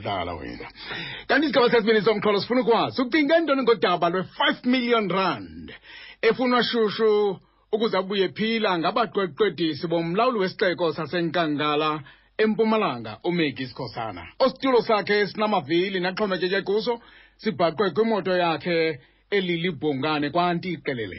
dlala 0.00 0.34
wena 0.34 0.68
kanti 1.28 1.44
isigaba 1.46 1.70
sesibili 1.70 2.00
somxholo 2.02 2.40
sifuna 2.40 2.60
ukwazi 2.60 3.02
udinga 3.02 3.36
ntoni 3.40 3.62
ngodaba 3.62 4.06
lwe-5 4.12 4.64
million 4.72 5.08
rand 5.10 5.68
efunwa 6.22 6.62
shushu 6.64 7.36
ukuze 7.72 7.96
abuye 7.98 8.28
phila 8.36 8.78
ngabaqweqwedisi 8.78 9.84
bomlawuli 9.92 10.38
wesixeko 10.40 10.92
sasenkangala 10.96 11.90
empumalanga 12.42 13.12
umeki 13.24 13.66
sikhosana 13.66 14.22
ositulo 14.44 14.80
sakhe 14.82 15.26
sinamavili 15.26 16.00
naxhomekeke 16.00 16.60
kuso 16.68 16.92
sibhaqwe 17.36 17.90
kwimoto 17.94 18.32
yakhe 18.36 18.98
elilibhongane 19.36 20.30
kwanti 20.32 20.68
iqelele 20.72 21.18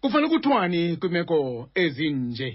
kufanele 0.00 0.28
kuthiwani 0.32 0.96
kwimeko 0.96 1.68
ezinje 1.82 2.48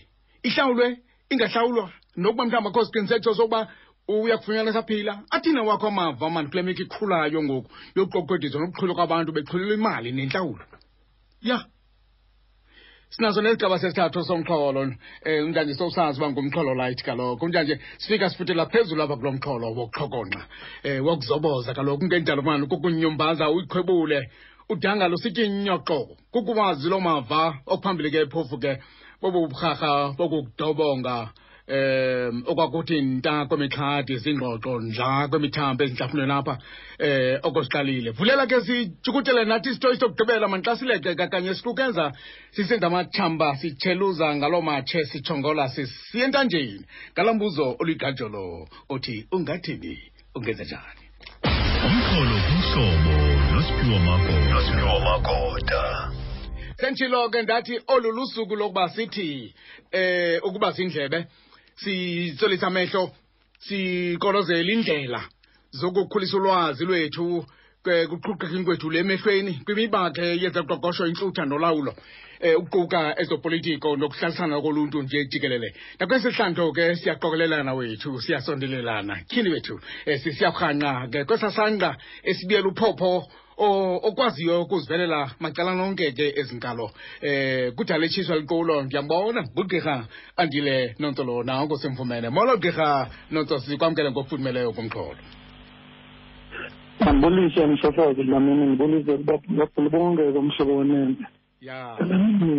ihlawulwe 0.48 0.88
ingahlawulwa 1.34 1.86
nokuba 2.18 2.43
mhlawumbi 2.46 2.68
akho 2.70 2.82
siqinisekiso 2.88 3.34
sokuba 3.38 3.62
uyakuphunyelwa 4.08 4.70
esaphila 4.72 5.14
athina 5.36 5.62
wakho 5.68 5.88
amava 5.90 6.30
mani 6.30 6.48
kule 6.50 6.62
meko 6.68 6.82
ikhulayo 6.86 7.40
ngoku 7.44 7.68
yokuqoqodizwa 7.98 8.59
nokuxhulwa 8.62 8.96
kwabantu 8.98 9.30
bexhulelwa 9.34 9.73
imali 9.80 10.09
nentlawulo 10.18 10.63
ya 11.50 11.58
sinaso 13.16 13.40
nesigaba 13.41 13.80
sesithathu 13.82 14.20
somxholo 14.30 14.82
eh, 15.30 15.41
um 15.41 15.48
kunjanje 15.49 15.73
sowusazi 15.80 16.18
uba 16.20 16.27
ngumxholo 16.32 16.72
light 16.82 16.99
kaloku 17.08 17.38
kunjanje 17.41 17.73
sifika 18.02 18.30
sifutela 18.30 18.63
phezulu 18.72 18.99
apha 19.04 19.16
kulo 19.18 19.30
mxholo 19.38 19.68
wokuxhokonxa 19.77 20.41
um 20.88 20.99
wokuzoboza 21.08 21.72
kaloku 21.77 21.99
kungenjalo 22.02 22.41
mani 22.41 22.66
kukunyumbaza 22.70 23.49
uyikhwebule 23.54 24.20
udangala 24.70 25.13
usityi 25.18 25.49
nyoqo 25.66 25.99
loo 26.91 26.99
mava 27.08 27.44
okuphambili 27.74 28.10
ke 28.13 28.22
phofu 28.32 28.55
ke 28.63 28.72
bobu 29.22 29.48
burharha 29.49 29.94
bokukudobonga 30.18 31.18
um 31.68 32.44
okwakuthi 32.46 33.02
nta 33.02 33.46
kwemixhadi 33.50 34.16
zingxoxo 34.22 34.74
nja 34.86 35.28
kwemithambo 35.30 35.84
ezintlafune 35.84 36.26
lapha 36.30 36.52
um 36.52 36.58
eh, 37.02 37.38
oko 37.41 37.64
siqalile 37.64 38.10
vulela 38.14 38.46
ke 38.46 38.62
sijukutele 38.62 39.46
nathi 39.49 39.70
isitoyi 39.70 39.98
sokugqibela 39.98 40.48
manixasileke 40.48 41.16
kakanye 41.18 41.54
sikukenza 41.55 42.12
sisenza 42.54 42.88
amathamba 42.88 43.55
sitsheluza 43.57 44.35
ngaloo 44.35 44.62
matshe 44.62 45.04
sitshongola 45.10 45.66
sisiya 45.70 46.26
entanjeni 46.26 46.85
ngalo 47.13 47.34
mbuzo 47.34 47.76
oluyigajolo 47.82 48.68
othi 48.90 49.26
ungathini 49.32 49.98
ungenze 50.38 50.63
njani 50.70 51.02
umxholo 51.85 52.38
kumhlobo 52.48 53.13
nosiphiwo 53.55 53.98
magoda 54.00 54.52
nosiphiwo 54.54 54.96
magoda 55.02 55.82
sentshilo 56.77 57.29
ke 57.34 57.41
ndathi 57.41 57.79
olu 57.90 58.10
lusuku 58.13 58.54
lokuba 58.55 58.85
sithi 58.94 59.54
eh 59.91 60.38
ukuba 60.46 60.72
zindlebe 60.72 61.26
sisolisa 61.76 62.68
amehlo 62.68 63.12
sikolozela 63.68 64.72
indlela 64.73 65.22
zokukhulisa 65.81 66.38
ulwazi 66.38 66.85
lwethu 66.85 67.45
kuqhuqhekini 67.85 68.66
kwethu 68.66 68.90
lemehlweni 68.90 69.53
kwimibathe 69.66 70.25
yezoqoqosho 70.44 71.06
intlutha 71.07 71.44
nolawulo 71.45 71.91
um 71.91 72.63
ukuquka 72.63 73.01
ezopolitiko 73.22 73.90
nokuhlalisana 74.00 74.57
koluntu 74.66 74.97
nje 75.03 75.19
jikelele 75.31 75.69
nakwesi 76.00 76.29
hlandlo 76.35 76.72
ke 76.75 76.85
siyaqokelelana 77.01 77.72
wethu 77.78 78.12
siyasondelelana 78.25 79.16
tyhini 79.29 79.50
wethu 79.53 79.75
um 79.75 79.79
eh, 80.06 80.19
sisiyarhanqa 80.23 80.91
ke 81.12 81.19
kwesasangqa 81.28 81.89
esibiyela 82.29 82.67
uphopho 82.72 83.12
okwaziyo 83.57 84.61
ukuzivelela 84.61 85.31
macala 85.39 85.73
lonke 85.73 86.11
ke 86.11 86.34
ezinkalo 86.39 86.91
eh 87.22 87.72
kudala 87.75 88.06
etshiswa 88.06 88.35
liqolo 88.35 88.84
ndiyambona 88.84 89.39
ngugqirha 89.47 90.07
andile 90.38 90.95
nonto 91.00 91.23
lo 91.23 91.41
nanko 91.47 91.78
simfumene 91.78 92.29
molo 92.29 92.53
gqirha 92.59 92.91
nonto 93.31 93.56
sikwamkele 93.63 94.09
ngokufudumeleyo 94.11 94.69
kumxholo 94.75 95.16
mandibulise 97.00 97.61
msasazi 97.67 98.22
dlamini 98.28 98.63
ndibulise 98.67 99.11
kubaphulaphula 99.17 99.89
bonke 99.94 100.23
komhlobo 100.35 100.73
wenene 100.79 101.25
ya 101.61 101.78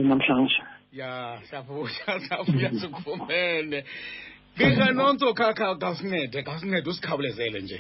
namhlanje 0.09 0.63
ya 0.93 1.39
siyavuya 1.49 2.13
siyavuya 2.25 2.69
sikufumene 2.81 3.85
Ngika 4.57 4.89
nonto 4.97 5.35
khakha 5.37 5.75
kasincede 5.81 6.43
kasincede 6.43 6.89
usikhawulezele 6.91 7.59
nje 7.61 7.79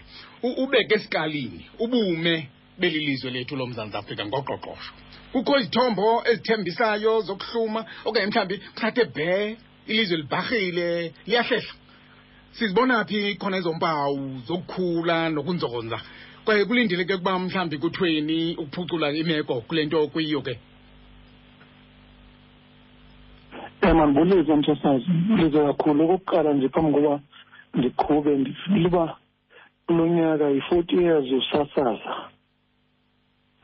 ubeke 0.62 0.94
esikalini 0.94 1.66
ubume 1.84 2.36
belilizwe 2.78 3.30
lethu 3.30 3.56
lomzantsi 3.56 3.96
afrika 3.96 4.22
ngoqoqosho 4.30 4.90
kukho 5.32 5.52
izithombo 5.60 6.08
ezithembisayo 6.30 7.12
zokuhluma 7.26 7.80
okanye 8.08 8.26
mhlawumbi 8.30 8.56
mhlathe 8.76 9.04
bhe 9.16 9.30
ilizwe 9.90 10.16
libharhile 10.20 10.88
liyahlehla 11.26 11.74
sizibona 12.56 12.96
phi 13.08 13.20
khona 13.40 13.56
ezompawu 13.60 14.40
zokukhula 14.48 15.16
nokunzonza 15.34 15.98
kwaye 16.44 16.62
kulindele 16.68 17.04
ke 17.08 17.14
ukuba 17.16 17.32
mhlawumbi 17.38 17.76
kuthweni 17.80 18.40
ukuphucula 18.60 19.06
imeko 19.12 19.60
kule 19.66 19.84
nto 19.84 19.98
kuyiyo 20.12 20.40
ke 20.42 20.54
eh, 23.82 23.94
mandibulise 23.94 24.52
mthasazi 24.56 25.10
ndize 25.32 25.58
kakhulu 25.64 26.02
okokuqala 26.14 26.48
nje 26.52 26.68
phambi 26.68 26.92
koba 27.00 27.20
ndiqhube 27.76 28.30
ndifile 28.40 28.88
uba 28.88 29.04
kulo 29.86 30.02
nyaka 30.16 30.46
yi-forty 30.54 30.96
years 31.04 31.28
usasaza 31.40 32.30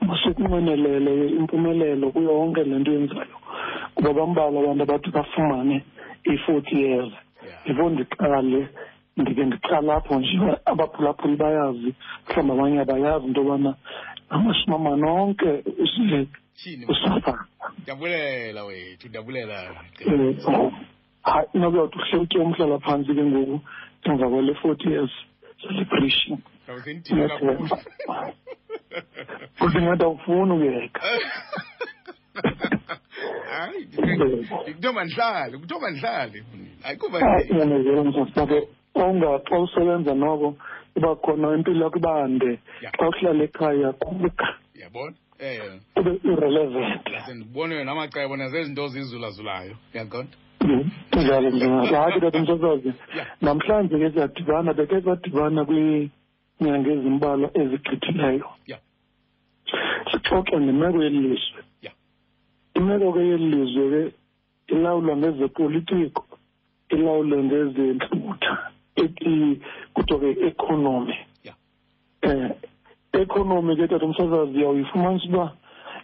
masukunqwenelele 0.06 1.28
impumelelo 1.38 2.10
kuyo 2.12 2.32
yonke 2.38 2.62
le 2.64 2.76
nto 2.78 2.90
yenzayo 2.92 3.36
kuba 3.94 4.10
bambalwa 4.16 4.58
abantu 4.62 4.82
abathi 4.90 5.10
bafumane 5.14 5.76
i-forty 6.26 6.74
years 6.82 7.10
before 7.66 7.90
ndiqale 7.94 8.62
ndike 9.16 9.42
ndiqala 9.46 9.90
apho 9.98 10.14
nje 10.20 10.38
abaphulaphuli 10.70 11.36
bayazi 11.40 11.94
mhlawumbi 11.94 12.52
abanye 12.52 12.80
abayazi 12.82 13.24
into 13.28 13.40
yobana 13.42 13.70
amashumi 14.34 14.74
amane 14.76 15.06
onke 15.22 15.50
usasaza 16.90 17.34
ndabulela 17.82 18.60
wethu 18.68 19.06
ndabulela 19.08 19.54
eh, 20.00 20.48
oh, 20.50 20.72
hayi 21.30 21.46
nokuyawuthi 21.54 21.96
uhlewutye 21.98 22.38
umhlala 22.40 22.76
phantsi 22.84 23.14
ke 23.14 23.22
ngoku 23.24 23.60
emva 24.06 24.26
kwale 24.30 24.52
forty 24.60 24.86
years 24.88 25.10
celebration 25.62 26.38
kuzinceda 29.58 30.04
awufuni 30.06 30.52
ukuyeka 30.52 31.02
hayi 33.52 33.86
xa 39.46 39.58
usebenza 39.62 40.12
noko 40.22 40.48
uba 40.96 41.12
khona 41.22 41.46
impilo 41.56 41.80
yakho 41.84 41.98
ibande 42.00 42.50
xa 42.94 43.04
uhlala 43.08 43.42
ekhaya 43.48 43.90
kuka 44.02 44.48
yabona 44.80 45.14
eh, 45.38 45.56
eh. 45.56 45.80
ube 45.98 46.12
irrelevant 46.30 47.06
zizulazulayo 48.94 49.74
mm, 50.60 50.90
njalo 51.16 52.30
tata 52.30 52.82
namhlanje 53.44 53.94
ke 54.00 54.08
siyadibana 54.12 54.70
beke 54.78 54.96
sadibana 55.06 55.60
kwiinyanga 55.68 56.88
ezimbalwa 56.96 57.48
ezigqithileyo 57.60 58.48
yeah. 58.70 58.80
sixoxe 60.10 60.56
ngemeko 60.56 61.02
yelizwe 61.02 61.62
imeko 62.78 63.08
ke 63.12 63.22
yelizwe 63.30 63.82
ke 63.92 64.02
ilawulwa 64.74 65.14
ngezepolitiko 65.16 66.22
ilawulwe 66.90 67.38
ngezentlutha 67.44 68.52
kuthiwa 69.94 70.18
ke 70.20 70.30
ekonomi 70.48 71.14
um 72.26 72.50
ekonomi 73.12 73.72
eh, 73.72 73.78
ke 73.78 73.86
tata 73.88 74.04
umsasazi 74.06 74.56
uyawuyifumanisa 74.58 75.28
uba 75.34 75.52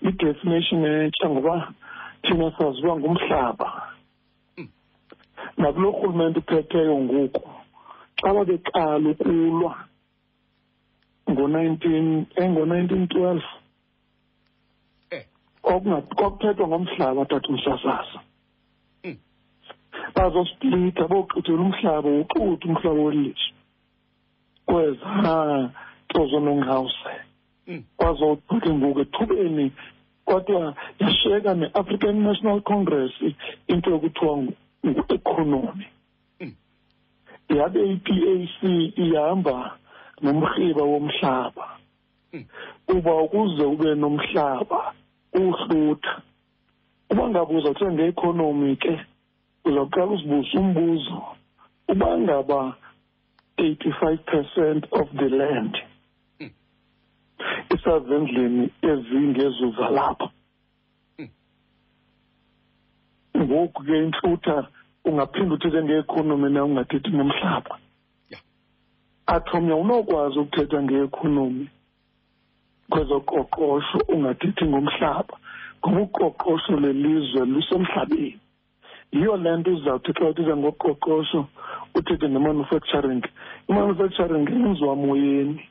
i-definition 0.03 0.85
entsha 0.85 1.27
ngoba 1.31 1.73
thina 2.23 2.51
sazi 2.59 2.79
uba 2.85 2.97
ngumhlaba 2.97 3.69
hmm. 4.57 4.69
nakulo 5.57 5.89
rhulumente 5.91 6.39
uphetheyo 6.39 6.95
ngoku 7.03 7.49
xa 8.21 8.29
babeqala 8.35 9.11
ukulwa 9.11 9.73
ngo-nineteen 11.31 12.27
engo-nineteen 12.41 13.03
eh, 13.05 13.09
twelve 13.11 13.45
kokuthethwa 16.17 16.67
ngomhlaba 16.69 17.23
tata 17.31 17.49
umhlasaza 17.49 18.21
hmm. 19.05 19.17
bazosplitha 20.15 21.05
boqithela 21.13 21.61
umhlaba 21.67 22.09
uxuthe 22.21 22.67
umhlaba 22.71 23.01
welizwe 23.07 23.53
kwezanto 24.69 26.19
zonongqawuse 26.31 27.13
hmm. 27.67 27.81
kwazothiwa 27.97 28.57
ke 28.65 28.71
ngoku 28.79 29.01
ethubeni 29.05 29.67
kodwa 30.29 30.75
yashiyeka 31.01 31.53
ne-african 31.61 32.17
national 32.27 32.61
congress 32.71 33.13
into 33.69 33.89
yokuthiwa 33.93 34.35
ngu-economy 34.87 35.87
hmm. 36.41 36.53
yabe 37.57 37.81
i-pac 37.93 38.57
ihamba 39.05 39.57
nomrhiba 40.23 40.83
womhlaba 40.91 41.65
kuba 42.87 43.13
ukuze 43.25 43.65
ube 43.73 43.91
nomhlaba 43.95 44.81
uhlutha 45.35 46.23
uba 47.11 47.29
ngabuza 47.29 47.69
kuthiwe 47.69 47.93
nge-economy 47.93 48.71
ke 48.83 48.93
uzawuqala 49.67 50.07
uzibuza 50.13 50.55
umbuzo 50.61 51.17
uba 51.93 52.09
ngaba 52.23 52.61
85 53.59 54.19
percent 54.33 54.83
of 54.99 55.07
the 55.21 55.29
land 55.39 55.75
isazendlini 57.75 58.65
ezingezuza 58.91 59.87
lapha 59.99 60.29
ngoku 63.39 63.81
ke 63.87 63.95
intlutha 64.03 64.57
ungaphinde 65.09 65.53
uthethe 65.55 65.81
ngeekhonomi 65.85 66.49
na 66.55 66.61
ungathethi 66.69 67.11
nomhlaba 67.19 67.75
athomya 69.35 69.75
unokwazi 69.83 70.37
ukuthetha 70.41 70.79
ngeekhonomi 70.85 71.65
because 72.89 73.11
uqoqosho 73.11 73.99
ungathithi 74.09 74.65
ngomhlaba 74.65 75.35
ngoba 75.83 76.03
uqoqosho 76.07 76.73
lelizwe 76.83 77.41
lusemhlabeni 77.53 78.39
yiyo 79.15 79.33
le 79.43 79.51
nto 79.59 79.71
uzawuthi 79.77 80.13
xa 80.19 80.25
uthiza 80.31 80.55
ngoqoqosho 80.63 81.41
uthethe 81.97 82.27
ne-manufacturing 82.33 83.23
i-manufacturing 83.69 84.47
yenziwa 84.55 84.95
moyeni 85.05 85.63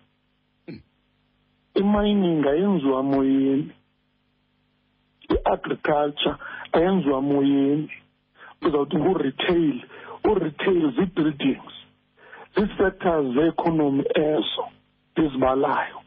imining 1.80 2.42
ayenziwa 2.54 3.00
moyeni 3.12 3.72
i-agriculture 5.34 6.36
ayenziwa 6.76 7.20
moyeni 7.32 7.90
uzawuthi 8.66 8.96
ngu-retail 9.02 9.76
u-retail 10.30 10.84
zii-buildings 10.96 11.74
zii-sectors 12.56 13.26
ze-economy 13.36 14.04
ezo 14.30 14.64
ndizibalayo 15.12 15.98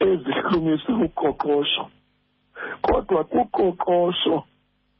ezihlumisa 0.00 0.92
uqoqosho 1.06 1.84
kodwa 2.86 3.20
uqoqosho 3.42 4.34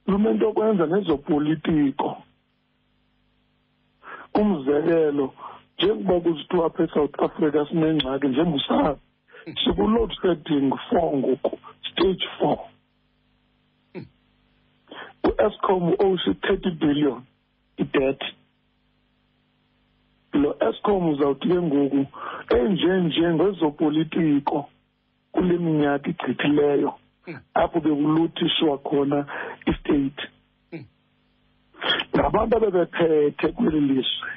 lumento 0.09 0.45
okwenza 0.51 0.85
nezopolitiko 0.93 2.09
umzekelo 4.41 5.27
njengoba 5.75 6.23
kuzithiwa 6.25 6.65
apha 6.69 6.81
eSouth 6.87 7.15
Africa 7.27 7.61
sinengxaki 7.69 8.27
njengosazi 8.31 9.01
sikuload 9.63 10.11
shedding 10.21 10.69
four 10.87 11.09
ngoku 11.19 11.53
stage 11.89 12.27
four 12.39 12.59
hmm. 13.95 14.07
u-escom 15.29 15.83
owushi 16.05 16.31
30 16.43 16.71
billion 16.83 17.19
idethi 17.83 18.31
lo 20.43 20.55
Eskom 20.61 21.09
uzawuthi 21.11 21.49
ngoku 21.63 22.03
enjenje 22.59 23.25
ngezopolitiko 23.35 24.59
kule 25.33 25.59
minyaka 25.59 26.11
ichithileyo 26.11 26.91
hmm. 27.27 27.39
apho 27.55 27.79
bekuluthiswa 27.81 28.75
khona 28.89 29.19
istate 29.71 30.23
hmm. 30.71 30.85
nabantu 32.15 32.55
abebephethe 32.57 33.47
kweli 33.57 33.81
lizwe 33.89 34.31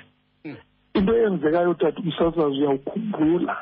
hmm. 0.43 0.55
into 0.95 1.11
eyenzekayo 1.17 1.73
tata 1.73 1.99
umsasazi 2.01 2.57
uyawukhumbula 2.59 3.55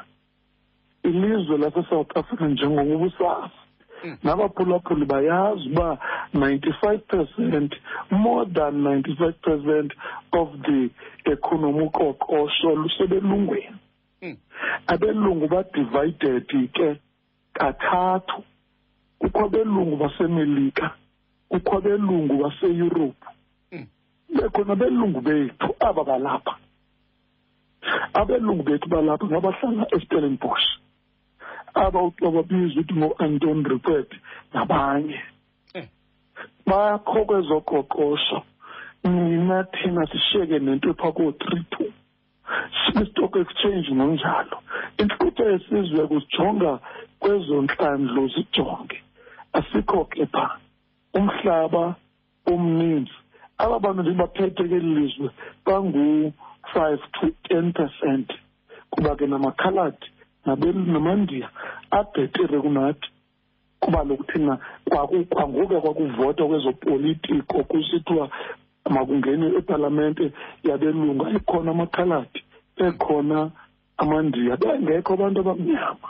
ilizwe 1.04 1.58
lasesouth 1.58 2.18
africa 2.18 2.44
njengokuba 2.48 3.06
usazi 3.06 3.67
Mm. 4.04 4.18
nabaphulaphuli 4.24 5.06
bayazi 5.06 5.66
uba 5.70 5.98
95 6.34 6.98
percent 7.12 7.74
more 8.12 8.46
than 8.46 8.84
95 8.84 9.34
percent 9.42 9.92
of 10.34 10.48
the 10.66 10.80
economy 11.36 11.80
uqoqosho 11.88 12.70
lusebelungweni 12.82 13.76
mm. 14.22 14.38
abelungu 14.94 15.46
badivided 15.54 16.46
ke 16.78 16.88
kathathu 17.60 18.38
kukho 19.22 19.42
abelungu 19.48 19.96
basemelika 20.02 20.88
kukho 21.52 21.74
abelungu 21.80 22.34
baseyurophu 22.44 23.30
mm. 23.74 23.86
bekhona 24.38 24.74
abelungu 24.78 25.20
bethu 25.28 25.68
aba 25.88 26.04
balapha 26.10 26.54
abelungu 28.20 28.64
bethu 28.68 28.88
balapha 28.94 29.26
ngabahlala 29.32 29.84
estellenbosch 29.96 30.67
abawuxokobiza 31.86 32.76
ukuthi 32.82 32.94
ngo-anton 33.00 33.60
rupert 33.70 34.10
nabanye 34.54 35.20
eh. 35.80 35.86
bakho 36.70 37.20
kwezoqoqosho 37.30 38.38
mina 39.04 39.58
thina 39.72 40.04
sishiyeke 40.12 40.58
nento 40.66 40.88
epha 40.94 41.10
ko-three 41.18 41.64
two 41.74 41.90
sine-stock 42.82 43.34
exchange 43.44 43.88
nonjalo 44.00 44.58
inhlutho 45.02 45.44
yesizwe 45.52 46.02
kusijonga 46.12 46.72
kwezonhlandlo 47.22 48.22
sijonge 48.36 48.98
asikho 49.58 50.00
ke 50.12 50.26
pha 50.34 50.48
umhlaba 51.18 51.96
omninzi 52.50 53.16
aba 53.62 53.76
bantu 53.80 54.02
ndibaphethe 54.02 54.64
keli 54.70 54.92
lizwe 54.98 55.30
bangu-five 55.66 57.02
to 57.16 57.26
ten 57.48 57.74
percent 57.74 58.30
kuba 58.92 59.16
ke 59.16 59.26
namakhaladi 59.28 60.08
namaNdiya 60.48 61.50
abhetere 61.92 62.60
kunathi 62.62 63.10
kuba 63.80 64.04
loku 64.04 64.24
thina 64.24 64.58
kwangoku 64.86 65.82
kwakuvota 65.82 66.46
kwezopolitiko 66.48 67.64
kusithiwa 67.68 68.26
makungene 68.90 69.48
epalamente 69.60 70.26
yabelungu 70.64 71.24
ekhona 71.36 71.72
amakhaladi 71.72 72.40
ekhona 72.88 73.40
amandiya 74.02 74.54
bengekho 74.62 75.12
abantu 75.16 75.38
abamnyama 75.44 76.08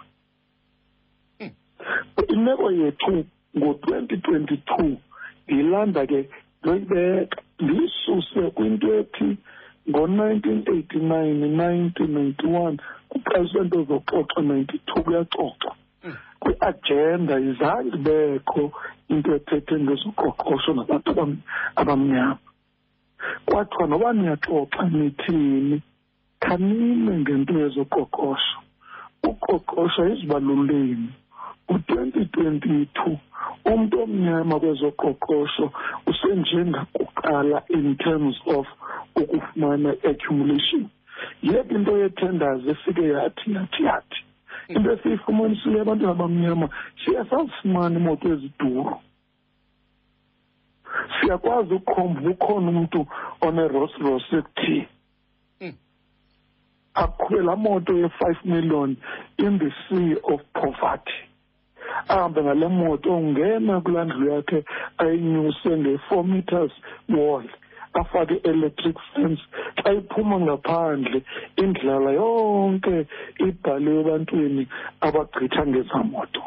imeko 2.34 2.68
yethu 2.82 3.12
ngo-twenty 3.58 4.16
twenty 4.24 4.58
two 4.70 4.98
ndiyilanda 5.46 6.06
ke 6.06 6.20
ndoyibeka 6.62 7.38
ndiyisuse 7.62 8.40
kwinto 8.56 8.88
ethi 9.02 9.38
ngo-nineteen 9.90 10.60
eighty 10.76 11.00
nine 11.00 11.42
ninety 11.60 12.04
ninety 12.06 12.48
one 12.66 12.78
ipresidenti 13.28 13.78
ozoxoxa 13.82 14.40
ninety-two 14.50 15.00
kuyaxoxa 15.06 15.72
kwi-ajenda 16.42 17.36
izange 17.50 17.92
ibekho 17.98 18.64
into 19.12 19.30
ethethe 19.38 19.76
ngezoqoqosho 19.84 20.72
nabantu 20.78 21.12
abamnyama 21.82 22.40
kwathiwa 23.48 23.86
noba 23.92 24.10
niyaxoxa 24.20 24.84
nithini 24.98 25.78
khanime 26.44 27.12
ngento 27.22 27.54
yezoqoqosho 27.64 28.58
uqoqosho 29.30 30.02
izibalulimi 30.12 31.10
u-twenty 31.74 32.22
twenty-two 32.36 33.16
umntu 33.72 33.96
omnyama 34.04 34.56
kwezoqoqosho 34.64 35.66
usenjengakuqala 36.10 37.58
in 37.78 37.88
terms 38.04 38.36
of 38.58 38.66
ukufumana 39.20 39.90
accumulation 40.10 40.84
yebo 41.42 41.76
into 41.76 41.92
yetenders 41.98 42.68
efike 42.68 43.02
yathi 43.02 43.54
yathi 43.54 43.84
yathi 43.90 44.20
into 44.76 44.90
esiyifumanisile 44.94 45.78
ebantwini 45.82 46.10
abamnyama 46.14 46.68
siye 47.06 47.22
sazifumana 47.30 47.96
imoto 48.02 48.26
eziduru 48.34 48.94
siyakwazi 51.16 51.72
ukukhomba 51.80 52.20
ukhona 52.34 52.68
umntu 52.74 53.00
one-rolls 53.48 53.94
royce 54.06 54.34
ekuthi 54.40 54.78
hmm. 55.62 55.76
aqhube 57.04 57.40
laa 57.48 57.56
moto 57.68 57.92
ye-five 58.02 58.40
million 58.54 58.90
in 59.46 59.52
the 59.62 59.70
sea 59.84 60.12
of 60.32 60.40
poverty 60.60 61.18
ahambe 62.14 62.40
ngale 62.44 62.68
moto 62.68 63.10
ungena 63.20 63.82
kulaa 63.82 64.06
ndlu 64.06 64.24
yakhe 64.36 64.60
ayinyuse 65.04 65.70
nge-four 65.80 66.24
meters 66.24 66.72
wall 67.16 67.46
bafake 67.98 68.38
electric 68.46 68.96
fence 69.14 69.42
xa 69.78 69.90
iphuma 69.94 70.38
ngaphandle 70.46 71.20
indlela 71.64 72.12
yonke 72.20 72.96
ibhaliwe 73.46 74.00
ebantwini 74.02 74.64
abagqitha 75.08 75.62
ngezamoto 75.68 76.44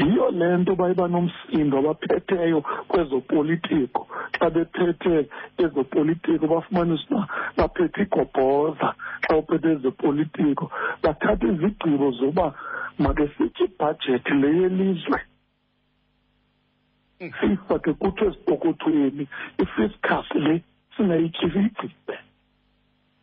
yiyo 0.00 0.26
le 0.38 0.48
nto 0.60 0.72
bayiba 0.80 1.06
nomsindo 1.14 1.74
abaphetheyo 1.82 2.58
kwezopolitiko 2.90 4.00
xa 4.36 4.46
bephethe 4.54 5.14
ezopolitiko 5.62 6.44
bafumanise 6.52 7.04
uba 7.12 7.24
baphethe 7.58 8.00
igobhoza 8.06 8.88
xa 9.24 9.32
uphethe 9.40 9.68
ezopolitiko 9.76 10.64
bathatha 11.04 11.44
izigqibo 11.52 12.06
zoba 12.18 12.46
makesitye 13.02 13.64
ibhajethi 13.68 14.32
le 14.40 14.48
yelizwe 14.60 15.18
sifa 17.18 17.74
ke 17.82 17.90
kuthi 17.98 18.24
esipokothweni 18.26 19.24
i-fiscus 19.62 20.28
le 20.34 20.62
singayikhilice 20.96 21.88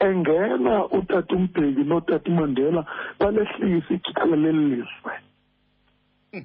engena 0.07 0.75
utata 0.97 1.35
umbeki 1.35 1.83
notata 1.89 2.27
umandela 2.31 2.81
balehlisa 3.19 3.93
ityala 3.93 4.35
leli 4.35 4.67
lizwe 4.75 5.11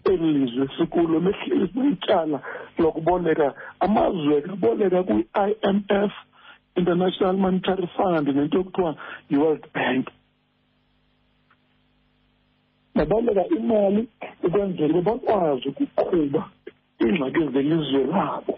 eli 0.04 0.28
lizwe 0.38 0.66
sikulo 0.78 1.18
lehlisa 1.20 1.80
ityala 1.92 2.38
lokuboleka 2.78 3.46
amazwe 3.80 4.40
kaboleka 4.42 5.02
kwi-i 5.02 5.52
m 5.74 5.78
f 5.88 6.12
international 6.76 7.36
monetary 7.44 7.86
fund 7.96 8.26
nento 8.28 8.58
yokuthiwa 8.58 8.92
yi-world 9.30 9.64
bank 9.74 10.06
baboleka 12.94 13.42
imali 13.58 14.08
ukwenzela 14.42 14.98
uba 14.98 15.12
bakwazi 15.12 15.68
ukuqhuba 15.68 16.50
ingxaki 17.06 17.42
zelizwe 17.54 18.00
labo 18.14 18.54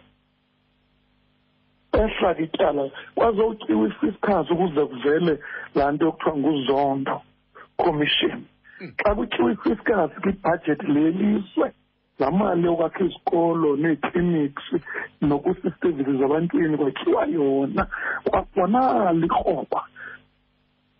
efaka 2.02 2.40
ityala 2.46 2.82
kwazowuciwa 3.16 3.84
i-fiscus 3.88 4.46
ukuze 4.52 4.82
kuvele 4.90 5.32
laa 5.76 5.90
nto 5.92 6.04
yokuthiwa 6.06 6.36
nguzondo 6.40 7.14
commission 7.82 8.40
hmm. 8.78 8.90
xa 9.02 9.10
kutyiwa 9.16 9.50
i-fiscus 9.54 10.10
kwibhajethi 10.22 10.86
lelizwe 10.94 11.68
laa 12.18 12.30
mali 12.38 12.62
yokwakha 12.66 13.00
izikolo 13.06 13.68
nee-clinics 13.82 14.66
nokusistevisi 15.28 16.12
zabantwini 16.20 16.74
kwatyiwa 16.80 17.22
yona 17.36 17.82
kwabonali 18.26 19.26
kroba 19.34 19.80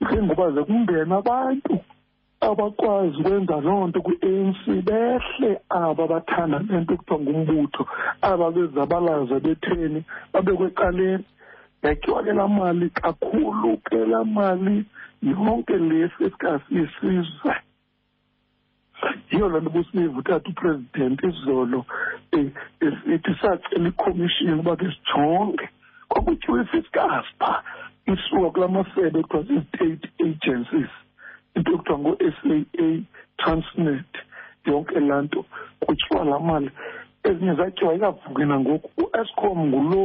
sengoba 0.09 0.47
ze 0.55 0.63
kungena 0.69 1.15
abantu 1.23 1.75
abakwazi 2.51 3.17
ukwenza 3.21 3.57
loo 3.67 3.83
nto 3.89 3.99
kwi-anc 4.07 4.59
behle 4.87 5.51
aba 5.69 6.05
bathanda 6.13 6.59
le 6.69 6.77
nto 6.83 6.95
kuthiwa 6.99 7.19
ngumbutho 7.23 7.83
aba 8.31 8.47
bezabalaza 8.55 9.37
betheni 9.45 10.01
babekwecaleni 10.33 11.25
yatyiwa 11.83 12.23
ke 12.25 12.33
laa 12.39 12.55
mali 12.59 12.87
kakhulu 13.01 13.73
ke 13.87 13.99
laa 14.13 14.25
mali 14.35 14.77
yonke 15.23 15.77
le 15.89 16.11
sesiyisizwe 16.19 17.53
yiyo 19.31 19.47
loo 19.53 19.61
nto 19.61 19.71
busiva 19.75 20.19
utata 20.19 20.49
upresident 20.51 21.19
izolo 21.29 21.81
um 22.37 22.51
sithi 23.07 23.33
sacela 23.41 23.89
ikhomishini 23.89 24.59
uba 24.63 24.77
ke 24.77 24.87
sijonge 24.97 25.67
kwakutyiwa 26.11 26.61
ifiskas 26.65 27.27
phaa 27.39 27.63
isuka 28.11 28.51
kula 28.51 28.69
masebe 28.69 29.23
kuthiwa 29.23 29.43
zii-state 29.47 30.05
agencies 30.27 30.93
idokthwa 31.59 31.97
ngo-s 32.03 32.39
a 32.55 32.67
a 32.83 33.05
transnet 33.41 34.13
yonke 34.67 34.99
laa 35.09 35.23
nto 35.27 35.41
kutyiwa 35.83 36.23
laa 36.31 36.39
mali 36.49 36.71
ezinye 37.29 37.55
zatyiwa 37.59 37.91
ayikavuki 37.93 38.43
nangoku 38.51 38.89
uescom 39.03 39.59
ngulo 39.69 40.03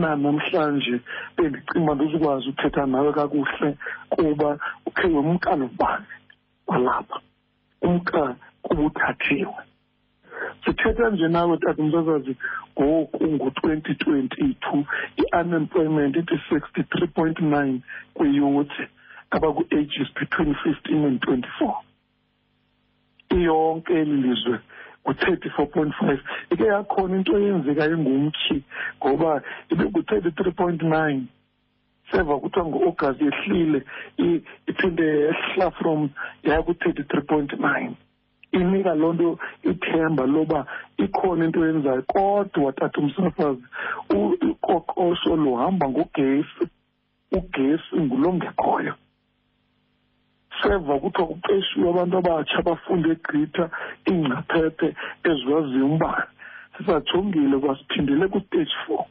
nanamhlanje 0.00 0.94
bendicinga 1.36 1.80
uba 1.84 1.94
ndizokwazi 1.94 2.46
uthetha 2.52 2.82
nawe 2.92 3.10
kakuhle 3.18 3.70
kuba 4.12 4.50
ukhe 4.86 5.06
yomka 5.14 5.50
lobani 5.60 6.06
walapha 6.66 7.18
umka 7.86 8.22
kuba 8.64 8.82
uthathiwe 8.88 9.54
sithetha 10.64 11.10
nje 11.10 11.28
nawe 11.28 11.54
tata 11.62 11.82
mzazazi 11.86 12.34
ngoku 12.80 13.22
ngo-twenty 13.34 13.92
twenty-two 14.02 14.80
i-unemployment 15.22 16.14
ithi 16.20 16.38
sixty-three 16.50 17.06
point 17.14 17.38
nine 17.52 17.76
kwiyouthi 18.16 18.82
abaku-ages 19.34 20.08
between 20.18 20.54
15 20.64 21.04
and 21.04 21.20
24 21.22 21.80
iyonke 23.36 23.92
eli 23.98 24.16
lizwe 24.22 24.58
ngu-thirty-four 25.04 25.66
point 25.76 25.92
five 26.00 26.20
ike 26.52 26.64
yakhona 26.70 27.16
into 27.18 27.32
eyenzeka 27.38 27.82
engumtyi 27.94 28.56
ngoba 28.98 29.30
ibe 29.72 29.84
ngu-thirty-three 29.90 30.54
point 30.60 30.80
nine 30.94 31.20
seva 32.10 32.34
kuthiwa 32.40 32.64
ngoagasti 32.66 33.22
yehlile 33.28 33.78
iphinde 34.70 35.04
yehla 35.24 35.66
from 35.78 36.10
yaya 36.46 36.62
ku-thirty-three 36.62 37.26
point 37.32 37.50
nine 37.66 37.92
inika 38.52 38.92
loo 39.00 39.12
nto 39.12 39.28
ithemba 39.70 40.24
loba 40.34 40.60
ikhona 41.04 41.44
into 41.44 41.60
yenzayo 41.66 42.02
kodwa 42.02 42.72
tata 42.72 42.96
umsafazi 43.00 43.62
uqoqosho 44.18 45.36
luhamba 45.36 45.84
ngogesi 45.88 46.64
ugesi 47.32 47.94
ngulongekhoyo 48.04 48.94
seva 50.62 50.94
kuthiwa 51.00 51.26
kuqeshiwe 51.34 51.86
abantu 51.92 52.14
abatsha 52.20 52.66
bafunde 52.68 53.08
egritha 53.16 53.64
iingcaphephe 54.10 54.88
eziwaziyo 55.28 55.84
umbane 55.90 56.24
sisajongile 56.74 57.56
kwasiphindele 57.62 58.24
kwistage 58.32 58.74
four 58.82 59.02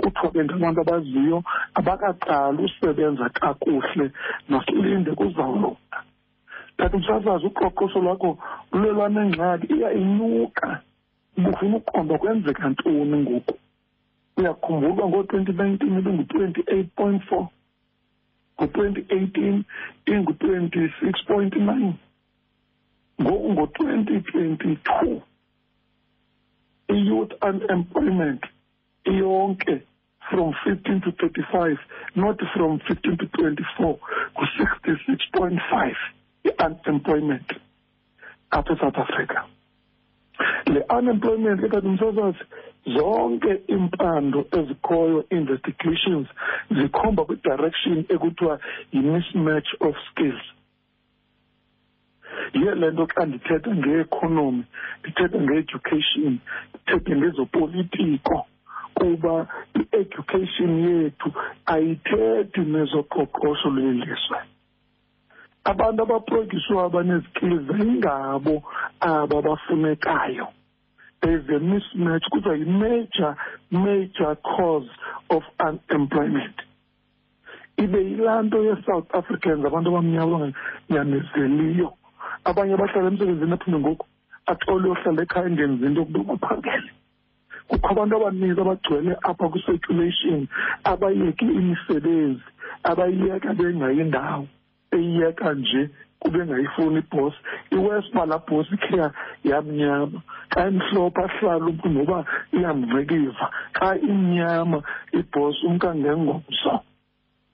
kuthiwa 0.00 0.30
bento 0.34 0.54
abantu 0.56 0.80
abaziyo 0.84 1.38
abakaqali 1.78 2.60
usebenza 2.68 3.24
kakuhle 3.38 4.06
masilinde 4.50 5.10
kuzawulunga 5.18 5.98
kanti 6.76 6.96
msasazi 7.00 7.44
uqoqosho 7.50 7.98
lwakho 8.04 8.30
lulelwanengxaki 8.72 9.66
iya 9.76 9.88
inyuka 10.02 10.66
bufuna 11.42 11.76
uqonda 11.80 12.14
kwenzeka 12.20 12.62
ntoni 12.72 13.16
ngoku 13.22 13.54
uyakhumbulwa 14.38 15.04
ngoo-twenty 15.08 15.52
nineteen 15.58 15.94
ibingu-twenty 16.00 16.60
eight 16.74 16.88
point 17.00 17.20
four 17.28 17.44
ngo-2018 18.60 19.64
ingu-26.9 20.06 21.92
ngoku 23.22 23.48
ngo-2022 23.52 25.20
i-youth 26.94 27.32
unemployment 27.48 28.42
iyonke 29.08 29.74
from 30.30 30.52
15 30.64 31.00
to 31.04 31.10
35 31.16 31.78
not 32.18 32.36
from 32.54 32.76
15 32.84 33.16
to 33.22 33.26
24 33.26 33.98
ku-66.5 34.34 35.94
i-unemployment 36.48 37.48
apha 38.52 38.70
e-south 38.76 38.98
africa 39.00 39.48
le-unemployment 40.74 41.56
lekade 41.60 41.88
msasazi 41.88 42.38
zonke 42.96 43.52
impando 43.66 44.40
ezikhoyo 44.58 45.20
investigations 45.38 46.28
zikhomba 46.76 47.24
kwi-direction 47.24 47.98
ekuthiwa 48.14 48.60
yi-mismatch 48.92 49.68
of 49.80 49.96
skills 50.10 50.44
yiyo 52.52 52.74
le 52.74 52.90
nto 52.90 53.06
xa 53.10 53.26
ndithetha 53.26 53.70
nge-economy 53.74 54.62
ndithetha 55.00 55.38
nge-education 55.44 56.32
ndithethe 56.70 57.16
ngezopolitiko 57.20 58.46
kuba 58.94 59.46
i-education 59.80 60.70
yethu 60.88 61.28
ayithethi 61.66 62.60
nezoqoqosho 62.60 63.68
lweli 63.70 63.92
lizwe 64.06 64.38
abantu 65.70 66.00
abaprokishwayo 66.06 66.82
abanezikili 66.88 67.56
zayingabo 67.66 68.54
aba 69.00 69.38
bafunekayo 69.46 70.46
there 71.22 71.38
is 71.38 71.46
a 71.54 71.58
mismatch 71.62 72.26
kuthiwa 72.32 72.56
yi-major 72.58 73.36
major 73.70 74.34
cause 74.42 74.90
of 75.30 75.42
unemployment 75.66 76.56
ibe 77.82 77.98
yilaa 78.10 78.42
nto 78.46 78.58
ye-south 78.66 79.08
africans 79.20 79.62
abantu 79.68 79.86
abamnyama 79.90 80.36
abanganyamezeliyo 80.90 81.88
abanye 82.48 82.72
abahlala 82.74 83.08
emsebenzini 83.08 83.52
aphinde 83.56 83.78
ngoku 83.82 84.06
athole 84.50 84.84
uyohlala 84.86 85.20
ekhaya 85.24 85.46
engenzi 85.50 85.82
into 85.86 86.00
yokuba 86.02 86.22
baphangele 86.30 86.90
kukho 87.68 87.88
abantu 87.94 88.12
abaninzi 88.18 88.60
abagcwele 88.64 89.12
apha 89.30 89.44
kwi-circulation 89.50 90.40
abayeke 90.92 91.44
imisebenzi 91.58 92.46
abayiyeka 92.90 93.48
bengayi 93.58 94.02
ndawo 94.10 94.46
eyiyeka 94.96 95.54
nje 95.54 95.90
kube 96.18 96.46
ngayifuni 96.46 96.98
ibhosi 97.02 97.38
iwespa 97.76 98.20
laa 98.26 98.42
bhosi 98.46 98.72
ikhe 98.76 98.98
yamnyama 99.50 100.18
xa 100.52 100.60
imhlophe 100.70 101.20
ahlala 101.26 101.64
umntu 101.70 101.88
noba 101.94 102.18
iyamvekiva 102.56 103.46
xa 103.76 103.88
imnyama 104.10 104.78
ibhosi 105.20 105.60
umka 105.70 105.88
ngengomso 105.98 106.72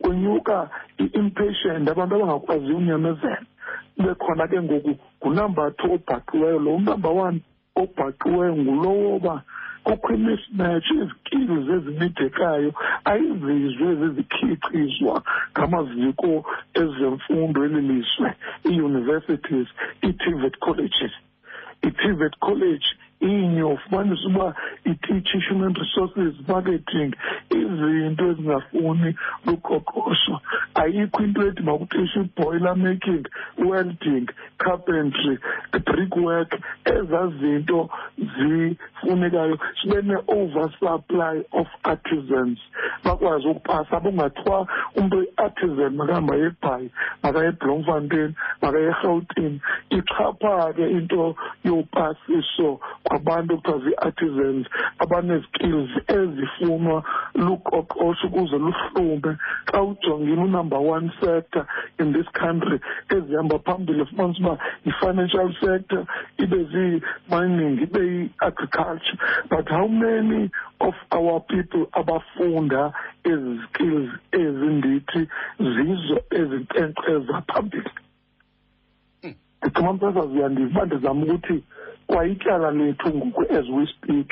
kunyuka 0.03 0.57
i-impatient 1.03 1.85
abantu 1.93 2.13
abangakwaziyo 2.15 2.77
unyamezela 2.81 3.45
kube 3.97 4.13
khona 4.23 4.45
ke 4.51 4.59
ngoku 4.65 4.93
ngunamba 5.21 5.63
two 5.79 5.91
obhaqiweyo 5.97 6.59
lo 6.65 6.71
unamba 6.81 7.09
one 7.25 7.39
obhaqiweyo 7.83 8.53
ngulowo 8.61 9.05
oba 9.17 9.35
kukho 9.89 10.15
imismatch 10.15 10.89
ezikili 11.03 11.55
zezinidekayo 11.71 12.71
ayizizwe 13.11 13.85
ezizikhiqizwa 13.95 15.17
ngamaziko 15.55 16.31
ezemfundo 16.83 17.59
eli 17.67 17.81
lizwe 17.89 18.29
ii-universities 18.71 19.69
ii-tvt 20.09 20.55
colleges 20.65 21.15
i-tvt 21.89 22.35
college 22.47 22.89
inye 23.21 23.63
ufumanisa 23.63 24.29
uba 24.29 24.55
i-teacher 24.85 25.41
human 25.51 25.75
resources 25.75 26.35
marketing 26.49 27.11
izinto 27.51 28.25
ezingafuni 28.31 29.11
luqoqosho 29.47 30.37
ayikho 30.75 31.23
into 31.25 31.41
ethi 31.47 31.63
makuthisha 31.63 32.21
i-boiler 32.21 32.77
making 32.77 33.23
welding 33.59 34.27
carpentry 34.59 35.39
brick 35.87 36.13
work 36.17 36.53
ezaa 36.95 37.27
zinto 37.41 37.91
zifunekayo 38.37 39.59
sibe 39.83 40.03
ne-oversupply 40.03 41.43
of 41.53 41.67
artisans 41.83 42.59
bakwazi 43.05 43.49
ukupasa 43.49 43.97
abungathiwa 43.97 44.69
umntu 44.97 45.23
i-artisan 45.23 45.95
makahamba 45.97 46.37
yebhayi 46.37 46.91
makaye 47.23 47.49
eblomfontein 47.49 48.35
makaye 48.63 48.85
erhawutini 48.85 49.61
ixhapha 49.91 50.73
ke 50.73 50.87
into 50.91 51.35
yopasiso 51.65 52.81
kwabantu 53.09 53.53
ekuthiwa 53.57 53.83
zii-artisans 53.85 54.67
abanezikills 55.03 55.91
ezifunwa 56.17 56.97
luqoqosho 57.45 58.25
ukuze 58.29 58.59
luhlume 58.65 59.33
xa 59.69 59.79
ujongile 59.89 60.41
unumber 60.47 60.79
one 60.95 61.09
sector 61.21 61.63
in 62.01 62.07
this 62.15 62.29
country 62.41 62.77
ezihamba 63.15 63.57
phambili 63.67 64.03
fumanisa 64.09 64.41
uba 64.45 64.55
yi-financial 64.85 65.49
sector 65.63 66.03
ibe 66.43 66.59
zii-mining 66.73 67.77
ibe 67.87 68.03
yi-agriculture 68.15 69.19
but 69.51 69.67
how 69.77 69.87
many 69.89 70.41
of 70.87 70.95
our 71.19 71.35
people 71.53 71.83
abafunda 72.01 72.83
ezi 73.31 73.55
skills 73.69 74.11
ezindithi 74.41 75.23
zizo 75.77 76.19
ezinkenkceza 76.39 77.37
phambili 77.53 77.91
hmm. 79.23 79.35
ndiquma 79.63 79.93
msasazi 79.93 80.33
uyandiva 80.39 80.85
ndizama 80.87 81.21
ukuthi 81.27 81.53
mm. 81.53 81.63
kwayityala 82.11 82.71
lethu 82.71 83.09
ngoku 83.13 83.43
as 83.53 83.69
we 83.69 83.87
speak 83.93 84.29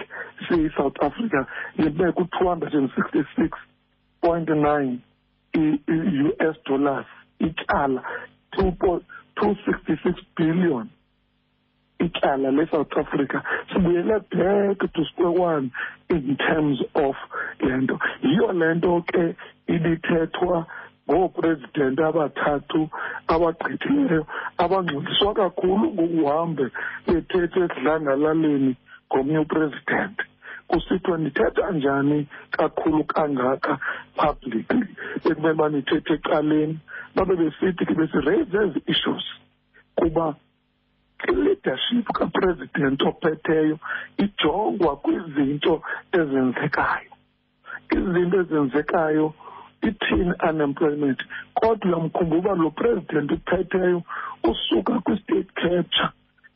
siyi-south 0.48 0.96
africa 1.02 1.46
libe 1.78 2.08
ku-two 2.16 2.48
hundred 2.48 2.72
and 2.74 2.88
sixty-six 2.96 3.52
point 4.24 4.48
nine 4.48 5.00
i-u 5.54 6.28
s 6.40 6.56
dollars 6.64 7.06
ityala 7.40 8.00
two 9.34 9.54
sixty-six 9.68 10.16
billion 10.36 10.88
ityala 12.00 12.48
le-south 12.56 12.92
africa 12.96 13.42
sibuyele 13.72 14.20
back 14.32 14.92
to 14.94 15.02
square 15.12 15.36
one 15.40 15.70
in 16.08 16.36
terms 16.40 16.80
of 16.94 17.12
le 17.60 17.76
nto 17.84 17.98
yiyo 18.24 18.52
le 18.58 18.68
nto 18.80 19.04
ke 19.12 19.34
ibithethwa 19.68 20.58
okay, 20.64 20.84
ngooprezidenti 21.08 22.00
abathathu 22.08 22.80
abagqithileyo 23.34 24.22
abangxoliswa 24.62 25.30
kakhulu 25.40 25.84
ngokuhambe 25.94 26.66
bethethe 27.06 27.58
esidlangalaleni 27.66 28.72
ngomnye 29.08 29.38
uprezidenti 29.46 30.24
kusithiwa 30.70 31.16
nithetha 31.24 31.66
njani 31.76 32.18
kakhulu 32.56 33.00
kangaka 33.14 33.72
publicly 34.20 34.86
bekumele 35.24 35.54
uba 35.54 35.66
nithethe 35.72 36.12
ecaleni 36.18 36.76
babe 37.14 37.34
besithi 37.40 37.82
ke 37.88 37.94
besireyze 37.98 38.56
ezi 38.66 38.80
issues 38.92 39.24
kuba 39.98 40.26
i-leadership 41.30 42.06
kapresident 42.18 42.98
ophetheyo 43.10 43.76
ijongwa 44.24 44.92
kwizinto 45.02 45.74
ezenzekayo 46.18 47.12
izinto 47.96 48.36
ezenzekayo 48.42 49.26
ithini 49.82 50.32
unemployment 50.48 51.18
kodwa 51.54 51.88
uyamkhumbula 51.98 52.52
lo 52.62 52.70
president 52.78 53.28
uphetheyo 53.38 53.98
usuka 54.50 54.92
kwi-state 55.04 55.50
capture 55.62 56.10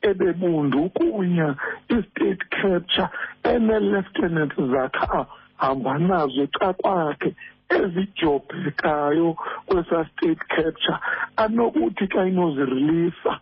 ebebundukunya 0.08 1.48
i-state 1.96 2.42
capture 2.56 3.08
ene-lieutenant 3.52 4.52
zakhe 4.72 5.20
hamba 5.62 5.92
nazo 6.08 6.44
cakwakhe 6.56 7.30
ezijobhekayo 7.78 9.28
kwesaa 9.66 10.04
state 10.12 10.42
capture 10.54 10.98
anokuthi 11.42 12.04
xa 12.12 12.22
inozirelisa 12.30 13.32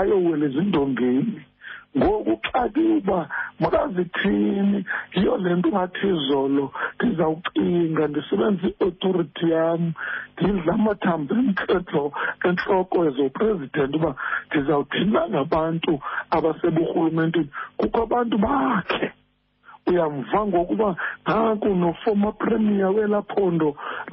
ayowela 0.00 0.44
ezindongeni 0.48 1.34
ngokuxakiba 1.96 3.28
makazithini 3.60 4.80
yiyo 5.14 5.36
le 5.36 5.50
nto 5.56 5.68
ungathi 5.68 6.06
izolo 6.14 6.64
ndizawucinga 6.96 8.02
ndisebenzise 8.08 8.68
i-authority 8.80 9.44
yam 9.52 9.82
ndidla 10.38 10.72
amathambo 10.78 11.32
emthetho 11.44 12.04
entloko 12.46 12.96
ezoprezidenti 13.08 13.96
uba 13.98 14.12
ndizawudina 14.48 15.20
ngabantu 15.32 15.92
abaseburhulumenteni 16.36 17.50
kukho 17.78 17.98
abantu 18.06 18.36
bakhe 18.44 19.06
uyamva 19.88 20.40
ngokuba 20.48 20.88
nanku 21.26 21.68
nofoma 21.82 22.30
premier 22.40 22.90
welaphondo 22.96 23.68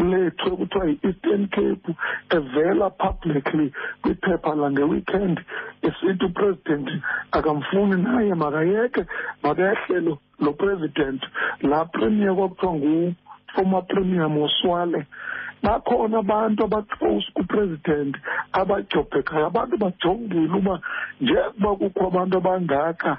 lethu 0.09 0.45
ekuthiwa 0.53 0.86
yi-eastern 0.89 1.43
cape 1.55 1.89
evela 2.38 2.88
publicly 3.01 3.67
kwiphepha 4.01 4.51
langeweekend 4.59 5.38
sithi 6.10 6.25
upresident 6.25 6.88
akamfuni 7.38 7.96
naye 8.04 8.34
makayeke 8.42 9.01
makehlelo 9.44 10.13
lo 10.44 10.51
president 10.54 11.22
la 11.62 11.86
premier 11.86 12.36
kwakuthiwa 12.36 12.74
ngu-former 12.78 13.84
premier 13.92 14.30
moswale 14.38 15.00
bakhona 15.63 16.16
abantu 16.24 16.60
abaclose 16.68 17.28
kupresident 17.36 18.13
abadyobhekayo 18.60 19.46
abantu 19.51 19.75
bajongile 19.84 20.54
uba 20.60 20.75
njengoba 21.22 21.75
kukho 21.80 22.01
abantu 22.10 22.34
abangaka 22.42 23.10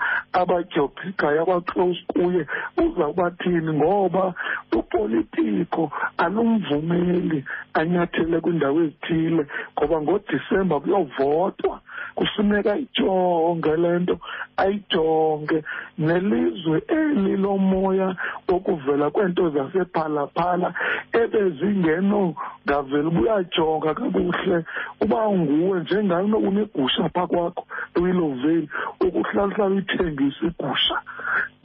abadyobhekayo 0.41 1.41
abaclose 1.47 2.01
kuye 2.13 2.43
uza 2.85 3.05
kubathini 3.11 3.71
ngoba 3.79 4.35
upolitiko 4.79 5.83
alumvumeli 6.25 7.39
anyathele 7.79 8.37
kwiindawo 8.45 8.79
ezithile 8.85 9.43
ngoba 9.77 9.97
ngodisemba 10.03 10.75
kuyovotwa 10.83 11.75
kufuneka 12.15 12.73
ayijonge 12.73 13.77
le 13.77 13.99
nto 13.99 14.19
ayijonge 14.57 15.65
nelizwe 15.99 16.83
eli 16.89 17.37
lomoya 17.37 18.17
okuvela 18.49 19.11
kweento 19.11 19.51
zasephalaphala 19.51 20.75
ebezingenongaveli 21.13 23.11
buyajonga 23.11 23.95
kakuhle 23.95 24.59
uba 25.01 25.31
nguwe 25.31 25.81
njengalo 25.81 26.39
unegusha 26.39 27.09
phaa 27.09 27.27
kwakho 27.27 27.65
ewiloveli 27.97 28.69
ukuhlalihlala 29.01 29.75
uyithengise 29.75 30.47
igusha 30.47 30.97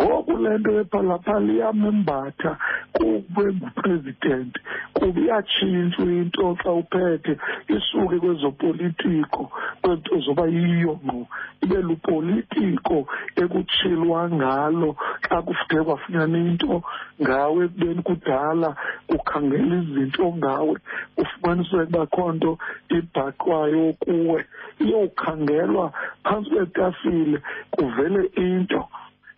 ngoku 0.02 0.38
le 0.38 0.58
nto 0.58 0.72
yephalaphala 0.72 1.54
iyamembatha 1.54 2.58
kube 2.94 3.44
ngupresident 3.54 4.54
kuba 4.94 5.22
iyatshintshwa 5.22 6.06
into 6.06 6.56
xa 6.64 6.72
uphethe 6.72 7.38
isuke 7.76 8.20
kwezopolitiko 8.20 9.52
kweento 9.82 10.16
zoba 10.26 10.44
yiyo 10.56 10.94
ngqo 11.06 11.20
ibe 11.64 11.80
lupolitiko 11.90 12.98
ekutshilwa 13.42 14.20
ngalo 14.38 14.90
xa 15.26 15.38
kufude 15.46 15.80
kwafunyana 15.86 16.38
into 16.50 16.74
ngawe 17.22 17.60
ekubeni 17.66 18.02
kudala 18.08 18.70
ukhangela 19.16 19.74
izinto 19.82 20.26
ngawe 20.40 20.76
ufumaniseke 21.22 21.90
bakho 21.96 22.24
nto 22.38 22.52
ibhaqwayo 22.98 23.86
kuwe 24.04 24.40
iyowukhangelwa 24.84 25.86
phantsi 26.24 26.50
kwetafile 26.54 27.38
kuvele 27.76 28.22
into 28.48 28.82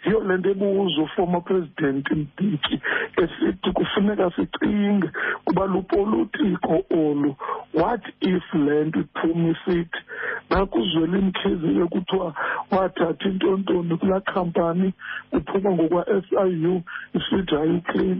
yiyo 0.05 0.19
le 0.27 0.33
nto 0.37 0.49
ebuzwa 0.53 1.01
uformer 1.07 1.41
president 1.49 2.05
mbiki 2.21 2.75
esithi 3.21 3.69
kufuneka 3.77 4.25
sicinge 4.35 5.07
kuba 5.45 5.63
lupolitiko 5.73 6.73
olu 7.03 7.31
what 7.79 8.03
if 8.31 8.45
le 8.65 8.75
nto 8.87 8.99
iphume 9.05 9.47
isithi 9.55 10.01
nakuzwela 10.49 11.15
imkheziyo 11.23 11.85
kuthiwa 11.93 12.27
wathatha 12.73 13.23
intontoni 13.29 13.93
kulaa 13.99 14.23
khampani 14.31 14.87
kuphuma 15.31 15.69
ngokwa-s 15.75 16.27
i 16.43 16.65
u 16.73 16.75
isithi 17.17 17.53
hayi 17.57 17.73
uclean 17.79 18.19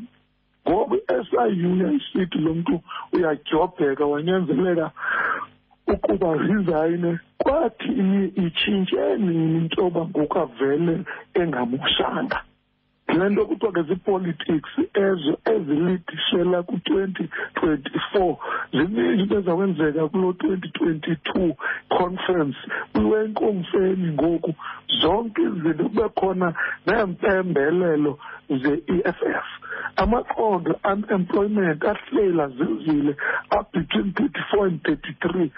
ngoku 0.70 0.96
i-s 1.00 1.28
i 1.46 1.56
u 1.70 1.72
yayisithi 1.82 2.38
lo 2.46 2.52
mntu 2.58 2.76
uyadyobheka 3.16 4.04
wanyanzeleka 4.14 4.86
ukuba 5.94 6.30
rizayine 6.48 7.12
kwathi 7.42 7.92
itshintshe 8.46 9.02
nini 9.24 9.58
intoba 9.62 10.02
ngokavele 10.10 10.96
engamoshanga 11.40 12.40
le 13.18 13.26
nto 13.32 13.44
kuthiwa 13.48 13.72
ke 13.76 13.82
zii-politics 13.90 14.72
ezo 15.08 15.34
ezilidishela 15.54 16.58
ku-twenty 16.68 17.24
twenty-four 17.60 18.34
zininzi 18.76 19.22
into 19.24 19.34
ezakwenzeka 19.40 20.02
kulo 20.12 20.28
twenty 20.40 20.68
twenty-two 20.78 21.50
conference 21.98 22.58
kuyiwe 22.94 23.18
enkomfeni 23.26 24.08
ngoku 24.16 24.52
zonke 25.00 25.42
izinto 25.50 25.84
kube 25.90 26.08
khona 26.18 26.48
neempembelelo 26.88 28.12
ze-e 28.62 28.96
f 29.18 29.20
f 29.42 29.50
amaqondo 29.98 30.80
unemployment 30.86 31.82
aflela 31.84 32.48
zenzile 32.50 33.16
up 33.52 33.72
between 33.74 34.14
34 34.14 34.66
and 34.68 34.82
33 34.84 35.52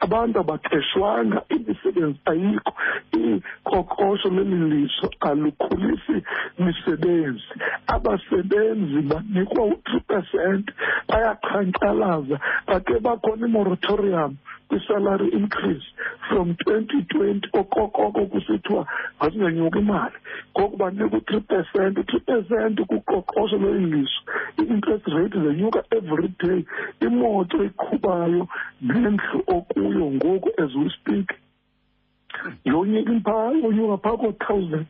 abantu 0.00 0.38
abaqeshwanga 0.40 1.42
imisebenzi 1.50 2.18
ayikho 2.26 2.72
iqoqosho 3.14 4.28
leli 4.28 4.54
lizwe 4.70 5.08
alukhulisi 5.20 6.18
misebenzi 6.58 7.42
abasebenzi 7.86 9.00
banikwa 9.08 9.64
u-three 9.64 10.00
percent 10.00 10.70
bayaqhankqalaza 11.08 12.36
bake 12.66 12.98
bakhona 13.00 13.46
imoratorium 13.46 14.36
kwi-salary 14.68 15.28
increase 15.36 15.84
from 16.30 16.50
2020 16.66 17.40
okokoko 17.52 18.26
kusithiwa 18.26 18.86
mazingenyuka 19.20 19.78
imali 19.78 20.14
ngoku 20.58 20.76
banika 20.76 21.16
u-three 21.16 21.40
percent 21.40 21.98
u-three 21.98 22.20
percent 22.20 22.80
kuqoqosho 22.80 23.51
ngoqoqosho 23.52 23.52
lwe-english 23.60 24.12
i-interest 24.60 25.06
rate 25.14 25.36
zenyuka 25.44 25.80
every 25.96 26.28
day 26.42 26.60
imoto 27.06 27.56
eqhubayo 27.68 28.48
nendlu 28.80 29.38
okuyo 29.56 30.06
ngoku 30.16 30.48
as 30.62 30.72
we 30.74 30.86
speak 30.96 31.28
yonyuka 32.64 33.32
yonyuka 33.62 33.96
phaa 34.04 34.16
koo-thousand 34.20 34.86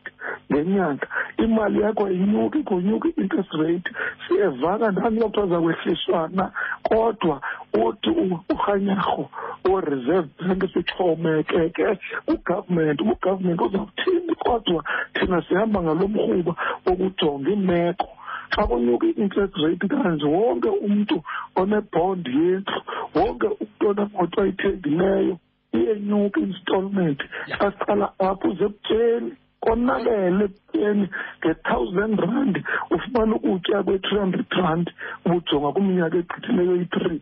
ngenyanga 0.51 1.07
imali 1.45 1.77
yakho 1.83 2.05
inyuki 2.15 2.61
kunyuka 2.69 3.07
i-interest 3.11 3.53
rate 3.63 3.89
siyevaka 4.27 4.87
nani 4.95 5.21
kuthiwa 5.23 5.47
zakwehliswana 5.51 6.45
kodwa 6.87 7.37
uthi 7.83 8.11
urhanyarho 8.53 9.23
oreserve 9.73 10.29
bank 10.39 10.61
sixhomekeke 10.75 11.87
ugovernment 12.31 12.99
ugovernment 13.01 13.61
uzawuthini 13.65 14.35
kodwa 14.45 14.81
thina 15.15 15.39
sihamba 15.47 15.79
ngalo 15.83 16.05
mrhuba 16.09 16.53
wokujonga 16.87 17.49
imeko 17.57 18.09
xa 18.55 18.63
kunyuka 18.71 19.07
i-interest 19.11 19.55
rate 19.65 19.87
kanje 19.93 20.25
wonke 20.37 20.69
umntu 20.87 21.17
onebhondi 21.61 22.31
yendlu 22.43 22.79
wonke 23.17 23.47
umntu 23.63 23.83
onemoto 23.91 24.37
ayithengileyo 24.45 25.35
iyenyuka 25.77 26.39
installment 26.49 27.19
sasiqala 27.59 28.07
apho 28.29 28.45
uzebutyeni 28.53 29.31
konakele 29.65 30.45
ekutyeni 30.49 31.05
nge-thousand 31.41 32.17
rand 32.27 32.55
ufumane 32.95 33.33
ukutya 33.39 33.79
kwe-three 33.87 34.21
hundred 34.25 34.51
rand 34.63 34.87
ubujonga 35.27 35.69
kwiminyaka 35.75 36.17
egqithileyo 36.23 36.75
i-three 36.85 37.21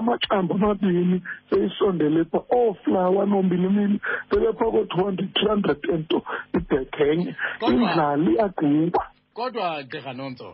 amaxamba 0.00 0.52
amabini 0.56 1.16
seyisondele 1.48 2.20
pha 2.32 2.38
ooflawa 2.60 3.20
nombilimini 3.30 3.96
bebepha 4.30 4.64
koo-two 4.72 5.04
hundred 5.06 5.28
three 5.36 5.50
hundred 5.54 5.78
ento 5.94 6.18
ibhekhenye 6.56 7.30
indlala 7.72 8.24
iyagquba 8.32 9.00
Kodwa 9.36 9.68
gqirha 9.82 10.12
Nonto 10.18 10.48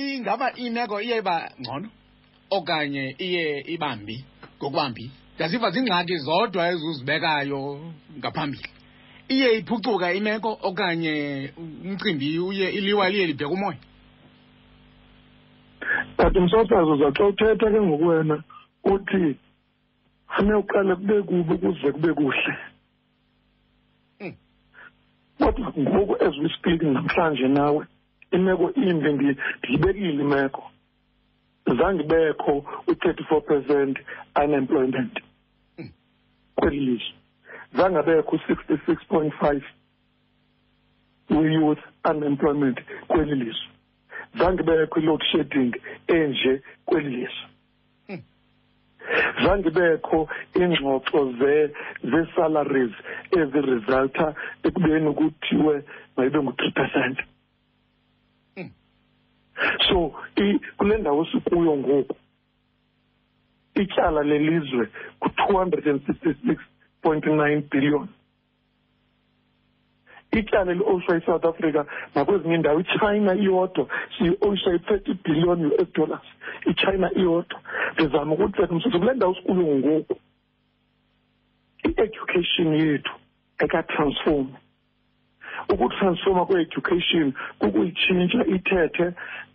ingaba 0.00 0.46
imeko 0.64 0.96
iye 1.06 1.16
iba 1.22 1.36
ngcono 1.60 1.88
okanye 2.56 3.04
iye 3.26 3.44
ibambi 3.74 4.16
ngokubambi 4.56 5.04
ndaziva 5.34 5.68
zingxaki 5.74 6.16
zodwa 6.26 6.62
ezuzibekayo 6.72 7.62
ngaphambili 8.18 8.68
iye 9.34 9.48
iphucuka 9.58 10.06
imeko 10.18 10.50
okanye 10.68 11.14
umcimbi 11.86 12.28
uye 12.48 12.66
iliwa 12.78 13.04
liye 13.10 13.24
libheka 13.28 13.52
umoya 13.56 13.80
kanti 16.16 16.36
umsasazo 16.42 16.92
zaxa 17.00 17.24
uthetha 17.30 17.66
ke 17.72 17.80
ngokwena 17.86 18.36
uthi 18.92 19.22
funeka 20.34 20.58
uqale 20.62 20.92
kube 20.98 21.16
kubi 21.26 21.52
ukuze 21.54 21.88
kube 21.94 22.12
kuhle 22.18 22.52
kodwa 25.40 25.72
ngoku 25.80 26.14
as 26.26 26.34
we 26.42 26.48
speak 26.58 26.80
namhlanje 26.94 27.46
nawe 27.56 27.82
imeko 28.36 28.66
imbi 28.88 29.08
ndiyibekile 29.16 30.12
imeko 30.24 30.62
zange 31.78 32.00
ibekho 32.06 32.52
u-thirty-four 32.90 33.42
percent 33.50 33.96
unemployment 34.44 35.14
kweli 36.56 36.80
lizwe 36.86 37.14
zange 37.76 37.96
abekho 38.02 38.32
u-sixty-six 38.36 38.98
point 39.10 39.32
five 39.40 39.64
we-youth 41.30 41.82
unemployment 42.10 42.78
kweli 43.10 43.34
lizwe 43.40 43.66
zange 44.38 44.60
ibekho 44.64 44.94
i-load 45.00 45.22
shedding 45.32 45.72
enje 46.18 46.52
kweli 46.88 47.10
lizwe 47.16 47.46
zange 49.44 49.70
bekho 49.70 50.28
ingxoxo 50.60 51.18
ze 51.38 51.54
ze-salaries 52.10 52.94
eziresulta 53.40 54.26
ekubeni 54.66 55.10
kuthiwe 55.18 55.74
mayibe 56.16 56.38
ngu-three 56.42 56.72
percent 56.78 57.16
hmm. 58.54 58.70
so 59.86 60.12
kule 60.78 60.96
ndawo 60.98 61.24
sikuyo 61.30 61.76
ngoku 61.76 62.16
ityala 63.82 64.22
lelizwe 64.22 64.84
ku-two 65.20 65.52
hundred 65.58 65.84
and 65.88 66.00
sixty 66.06 66.32
six 66.46 66.58
point 67.02 67.24
nine 67.26 67.60
billion 67.70 68.08
ityale 70.36 70.74
le-osha 70.74 71.16
isouth 71.16 71.44
africa 71.44 71.82
nakwezinye 72.14 72.54
indawo 72.54 72.80
ichina 72.80 73.34
iyodwa 73.34 73.86
siyi-osha 74.18 74.70
i-thirty 74.74 75.14
billion 75.24 75.66
u 75.66 75.72
s 75.82 75.88
dollars 75.94 76.26
ichina 76.66 77.08
iyodwa 77.16 77.58
ndizama 77.94 78.32
ukuthi 78.34 78.58
bethu 78.60 78.74
msuzu 78.74 78.98
kule 78.98 79.14
ndawo 79.14 79.34
sikuyo 79.34 79.76
ngoku 79.78 80.14
i-education 81.84 82.68
yethu 82.74 83.12
ekatransforme 83.64 84.56
ukutransforma 85.72 86.46
kwe-education 86.46 87.32
kukuyitshintsha 87.58 88.44
ithethe 88.56 89.12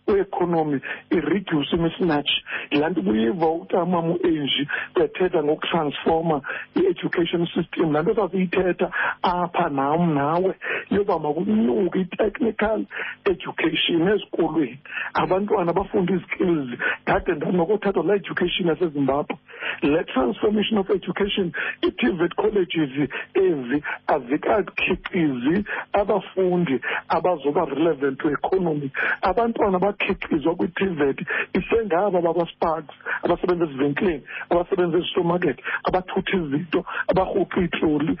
economy 0.08 0.80
ireduce 1.10 1.74
imismatch 1.76 2.30
laa 2.70 2.88
nto 2.90 3.00
ubuyiva 3.00 3.46
utama 3.50 4.00
mu-angie 4.02 4.66
bethetha 4.94 5.42
ngokutransforma 5.44 6.36
i-education 6.76 7.46
system 7.54 7.92
laa 7.92 8.02
nto 8.02 8.14
sasiyithetha 8.14 8.88
apha 9.22 9.68
nam 9.70 10.14
nawe 10.14 10.52
yoba 10.90 11.18
makunyuke 11.18 11.98
i-technical 12.00 12.84
education 13.24 14.08
ezikolweni 14.08 14.78
abantwana 15.14 15.72
bafunde 15.72 16.14
izikills 16.14 16.70
ndade 17.02 17.32
ndanokuthathwa 17.34 18.02
le 18.04 18.14
education 18.16 18.68
yasezimbabwe 18.68 19.36
le 19.82 20.04
transformation 20.04 20.78
of 20.78 20.90
education 20.90 21.52
i-tvet 21.82 22.34
colleges 22.34 22.92
ezi 23.34 23.76
azikakhiqizi 24.06 25.64
abafundi 25.92 26.80
abazoba 27.08 27.64
relevant 27.64 28.18
to 28.18 28.30
economy 28.30 28.90
abantwana 29.22 29.78
abakhiqizwa 29.92 30.52
kwi-pvet 30.58 31.18
isengabo 31.58 32.16
abakwa-sparks 32.20 32.94
abasebenza 33.24 33.64
ezivenkileni 33.66 34.24
abasebenza 34.52 34.96
ezisumarket 34.98 35.58
abathutha 35.88 36.34
izinto 36.38 36.80
abarhuqa 37.10 37.56
iy'tloli 37.62 38.14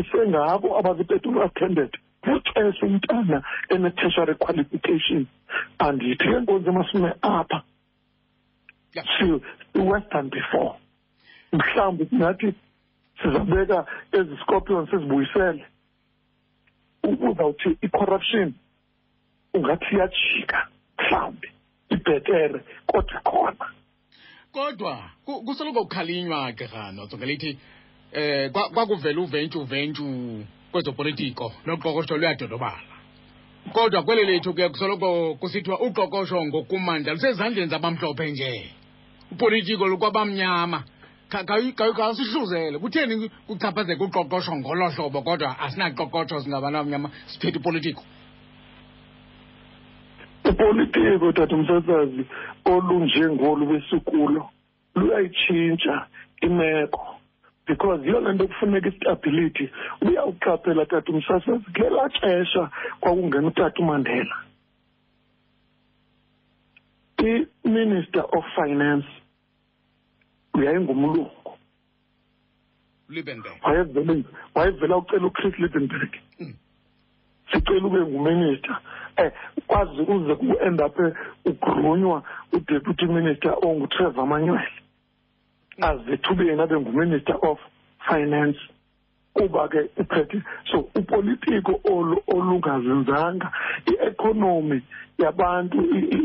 isengabo 0.00 0.66
abazi-petrol 0.80 1.38
attended 1.46 1.90
kutyese 2.22 2.80
umntana 2.88 3.38
ene-tertiary 3.74 4.34
qualification 4.44 5.22
andithi 5.86 6.16
ke 6.30 6.38
nkonzima 6.42 6.82
sime 6.90 7.10
apha 7.36 7.58
si-worse 9.16 10.06
than 10.12 10.28
before 10.30 10.74
mhlawumbi 11.52 12.04
kungathi 12.10 12.48
sizabeka 13.22 13.78
ezi 14.18 14.34
scorpion 14.42 14.86
sizibuyisele 14.90 15.62
uzawuthi 17.08 17.70
i-corruption 17.86 18.54
ungathi 19.56 19.90
iyajika 19.94 20.58
mhlawumbi 21.10 21.48
ibhetere 21.90 22.60
kodwa 22.86 23.20
khona 23.30 23.66
kodwa 24.54 24.94
kusoloko 25.46 25.82
kukhalinywa 25.84 26.52
gerano 26.52 27.02
ngelithi 27.18 27.50
eh 28.12 28.50
kwakuvela 28.52 29.20
uventshu 29.24 29.60
ventshu 29.70 30.06
kwezopolitiko 30.72 31.46
noqoqosho 31.66 32.14
luyadodobala 32.16 32.90
kodwa 33.74 34.00
kweli 34.06 34.24
lethu 34.30 34.54
ke 34.54 34.64
kusoloko 34.72 35.08
kusithiwa 35.40 35.76
uqoqosho 35.86 36.38
ngokumandla 36.48 37.12
lusezandleni 37.14 37.70
zabamhlophe 37.70 38.26
nje 38.30 38.52
upolitiko 39.32 39.84
lukwabamnyama 39.90 40.78
kawusihluzele 41.30 42.78
kutheni 42.78 43.30
kuchaphazeka 43.46 44.04
uqoqosho 44.04 44.52
ngolo 44.56 44.86
hlobo 44.94 45.18
kodwa 45.22 45.50
asinaqoqosho 45.64 46.36
singabantu 46.42 46.76
abamnyama 46.78 47.08
siphethe 47.30 47.58
ipolitiko 47.58 48.02
upolitiko 50.60 51.32
tata 51.32 51.56
umsasazi 51.56 52.24
olunjengolu 52.64 53.66
besikulo 53.70 54.50
luyayitshintsha 54.96 55.94
imeko 56.46 57.00
because 57.66 58.00
yeyona 58.04 58.32
nto 58.32 58.46
kufuneka 58.48 58.88
istability 58.92 59.64
uyawuqaphela 60.04 60.84
tata 60.90 61.08
umsasazi 61.12 61.64
ngelaa 61.70 62.08
xesha 62.20 62.62
kwakungena 63.00 63.48
utata 63.48 63.78
umandela 63.82 64.36
i-minister 67.30 68.24
of 68.36 68.44
finance 68.54 69.06
yayingumlungu 70.64 71.24
wayevele 74.54 74.94
ucela 74.94 75.26
uchris 75.26 75.54
liebenberg 75.58 76.10
hmm. 76.38 76.54
sicela 77.52 77.86
ube 77.86 78.00
nguminista 78.00 78.80
um 79.18 79.24
eh, 79.26 79.30
kwaze 79.66 80.04
kuze 80.04 80.34
ku-end 80.38 80.80
up 80.80 80.94
ugrunywa 81.46 82.22
udeputy 82.52 83.06
minister 83.08 83.54
ongutrevor 83.66 84.26
manywele 84.26 84.68
azethubeni 85.88 86.60
abe 86.62 86.76
nguminister 86.80 87.36
of 87.48 87.58
finance 88.06 88.58
kuba 89.36 89.62
ke 89.72 89.80
iphethe 90.02 90.38
so 90.70 90.78
upolitiko 90.98 91.72
olungazinzanga 92.34 93.48
i-economy 93.90 94.78
yabantu 95.22 95.78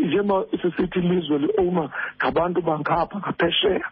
njengoba 0.06 0.44
sisithi 0.62 1.00
ilizwe 1.00 1.38
li-oma 1.44 1.86
ngabantu 2.18 2.60
bangapha 2.68 3.16
ngaphesheya 3.20 3.88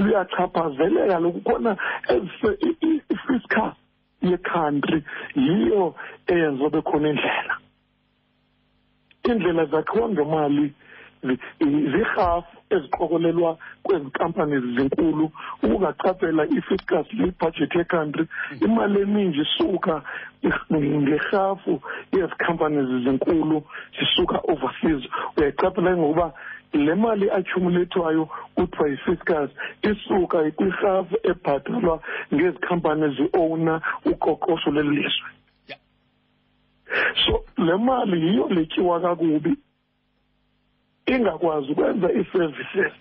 luyachaphazeleka 0.00 1.16
loku 1.24 1.40
khona 1.46 1.72
i-fiscal 2.10 3.72
yecountry 4.28 4.98
yiyo 5.44 5.84
eyenza 6.32 6.62
obe 6.66 6.80
khona 6.88 7.06
indlela 7.12 7.54
indlela 9.28 9.64
zakhiwa 9.66 10.08
ngemali 10.08 10.72
zirhafu 11.92 12.56
eziqokolelwa 12.74 13.50
kwezi 13.86 14.08
companies 14.20 14.64
zinkulu 14.76 15.26
ukugacaphela 15.62 16.44
i-fiscus 16.56 17.06
le-budget 17.18 17.70
yecountry 17.78 18.24
imali 18.64 18.96
eninji 19.04 19.40
isuka 19.46 19.94
ngerhafu 21.02 21.74
yezi 22.14 22.34
companies 22.46 22.88
zinkulu 23.04 23.56
zisuka 23.98 24.36
overseas 24.52 25.02
uyayicaphela 25.36 25.90
ngokuba 25.98 26.26
le 26.86 26.94
mali 27.02 27.26
atyhumulethwayo 27.36 28.24
kuthiwa 28.54 28.86
yi-fiscus 28.92 29.50
isuka 29.90 30.38
kwirhafu 30.56 31.14
ebhatalwa 31.30 31.94
ngezi 32.34 32.58
companies 32.68 33.16
owna 33.42 33.74
uqoqosho 34.10 34.70
leli 34.76 34.88
lizwe 34.96 35.30
so 37.26 37.44
le 37.58 37.76
mali 37.76 38.26
yiyo 38.26 38.48
letyiwa 38.48 39.00
kakubi 39.00 39.54
ingakwazi 41.06 41.72
ukwenza 41.72 42.08
ii-services 42.18 42.92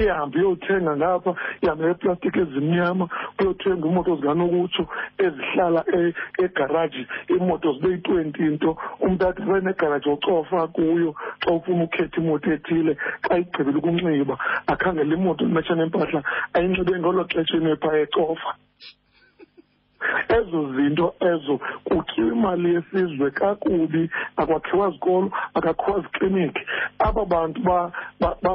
ihambe 0.00 0.36
iyothenga 0.40 0.92
ngapha 0.96 1.32
ihambe 1.62 1.84
yeplastiki 1.88 2.38
ezimnyama 2.44 3.04
kuyothenga 3.36 3.84
iimoto 3.88 4.12
zikanokutsho 4.16 4.82
ezihlala 5.24 5.80
e-, 5.98 6.14
egaraji 6.44 7.02
iimoto 7.32 7.68
zibe 7.78 7.88
yi-twenty 7.94 8.40
into 8.50 8.70
umntu 9.04 9.22
athi 9.28 9.42
abe 9.42 9.58
negaraji 9.66 10.08
ocofa 10.14 10.60
kuyo 10.74 11.10
xa 11.42 11.48
ufuna 11.56 11.82
ukhetha 11.86 12.16
imoto 12.22 12.46
ethile 12.56 12.92
ayigqibile 13.32 13.76
ukunxiba 13.78 14.34
akhangele 14.72 15.12
imoto 15.18 15.42
imetshana 15.48 15.82
empahla 15.86 16.20
ayinxibe 16.54 16.92
ngolo 17.00 17.20
xesha 17.30 17.54
inepha 17.58 17.88
ecofa 18.04 18.50
ezo 20.38 20.60
zinto 20.76 21.06
ezo 21.32 21.54
kutyiwa 21.86 22.28
imali 22.34 22.68
yesizwe 22.74 23.26
kakubi 23.40 24.02
akwakhiwa 24.40 24.86
zikolo 24.94 25.28
akakhiwa 25.58 25.96
zikliniki 26.04 26.62
aba 27.06 27.22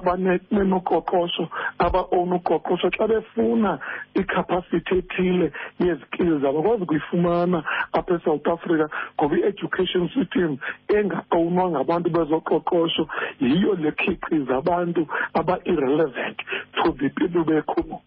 bantu 0.08 0.54
benoqoqosho 0.56 1.44
abaowna 1.86 2.34
uqoqosho 2.40 2.88
xa 2.96 3.06
befuna 3.12 3.72
ikhapasithi 4.20 4.94
ethile 5.00 5.48
yezikili 5.84 6.46
abakwazi 6.50 6.84
kuyifumana 6.90 7.58
apha 7.98 8.12
esouth 8.18 8.48
africa 8.56 8.88
ngoba 9.16 9.34
i-education 9.40 10.04
system 10.16 10.52
engaowunwa 10.98 11.66
ngabantu 11.74 12.08
bezoqoqosho 12.16 13.04
yiyo 13.46 13.72
le 13.84 13.90
khiqiza 14.00 14.54
abantu 14.62 15.02
aba-irrelevant 15.40 16.38
to 16.78 16.88
the 17.00 17.08
people 17.18 17.44
bekhulu 17.50 17.98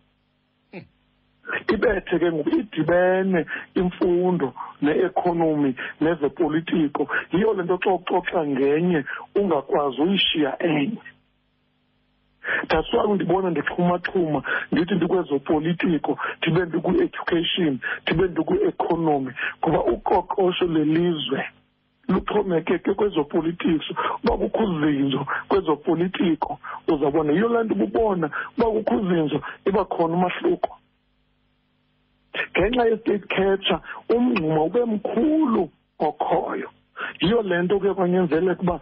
ibethe 1.73 2.19
ke 2.19 2.27
ngoku 2.33 2.55
idibene 2.61 3.41
imfundo 3.83 4.47
ne-economy 4.85 5.71
nezepolitiko 6.05 7.03
yiyo 7.33 7.51
le 7.55 7.63
nto 7.67 7.77
xa 7.83 7.91
uxoxa 7.99 8.41
ngenye 8.53 9.01
ungakwazi 9.41 9.99
uyishiya 10.05 10.51
enye 10.67 11.03
that's 12.71 12.91
why 12.95 13.03
ndibona 13.17 13.47
ndixhumaxhuma 13.51 14.39
ndithi 14.73 14.95
ndikwezopolitiko 14.97 16.13
ndibe 16.41 16.61
ndikwi-education 16.69 17.73
ndibe 18.03 18.25
ndikwi-economy 18.33 19.29
ngoba 19.61 19.81
uqoqosho 19.95 20.65
lelizwe 20.75 21.41
luxhomekeke 22.13 22.91
kwezopolitiko 22.99 23.93
uba 24.25 24.35
kukho 24.41 24.63
uzinzo 24.69 25.23
kwezopolitiko 25.49 26.51
uzawubona 26.91 27.31
yiyo 27.35 27.49
le 27.53 27.59
nto 27.65 27.75
ububona 27.77 28.27
uba 28.59 28.67
kukho 28.75 28.95
uzinzo 29.03 29.39
iba 29.69 29.83
khona 29.91 30.15
umahluko 30.21 30.71
ngenxa 32.57 32.85
ye-state 32.91 33.29
catcher 33.37 33.79
umngxuma 34.17 34.61
ube 34.67 34.83
mkhulu 34.95 35.65
okhoyo 36.09 36.69
yiyo 37.21 37.43
le 37.43 37.57
nto 37.65 37.77
ke 37.83 37.91
kwanyanzeleka 37.97 38.63
uba 38.63 38.81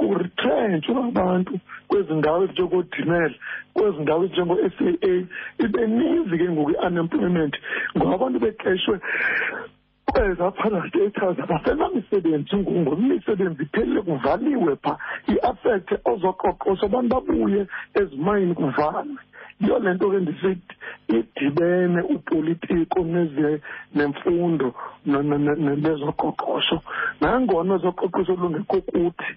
kuritshentshwe 0.00 1.00
abantu 1.10 1.52
kwezi 1.88 2.12
ndawo 2.18 2.38
ezinjengoodinele 2.44 3.36
kwezi 3.76 3.98
ndawo 4.02 4.20
ezinjengo-s 4.24 4.76
a 4.80 4.90
a 5.08 5.12
ibe 5.64 5.82
ninzi 5.96 6.34
ke 6.40 6.46
ngoku 6.52 6.70
i-unemployment 6.74 7.54
ngoba 7.96 8.12
abantu 8.16 8.38
beqeshwe 8.44 8.96
ezaphana 10.32 10.78
status 10.88 11.36
abasenamisebenzi 11.44 12.54
ngoku 12.60 12.92
imisebenzi 13.00 13.60
iphelile 13.64 14.00
kuvaliwe 14.06 14.72
phaa 14.84 14.98
iafekthe 15.32 15.94
ozoqoqosho 16.10 16.84
abantu 16.88 17.08
babuye 17.14 17.60
ezimayini 18.00 18.54
kuvalwe 18.56 19.20
yiyo 19.62 19.76
le 19.82 19.90
nto 19.94 20.06
ke 20.10 20.18
ndisithi 20.24 20.74
lidibene 21.10 22.00
upolitiko 22.14 22.98
neze 23.14 23.48
nemfundo 23.96 24.66
nezoqoqosho 25.84 26.76
nangona 27.20 27.70
ezoqoqosho 27.78 28.32
lungekho 28.40 28.76
kuthi 28.92 29.28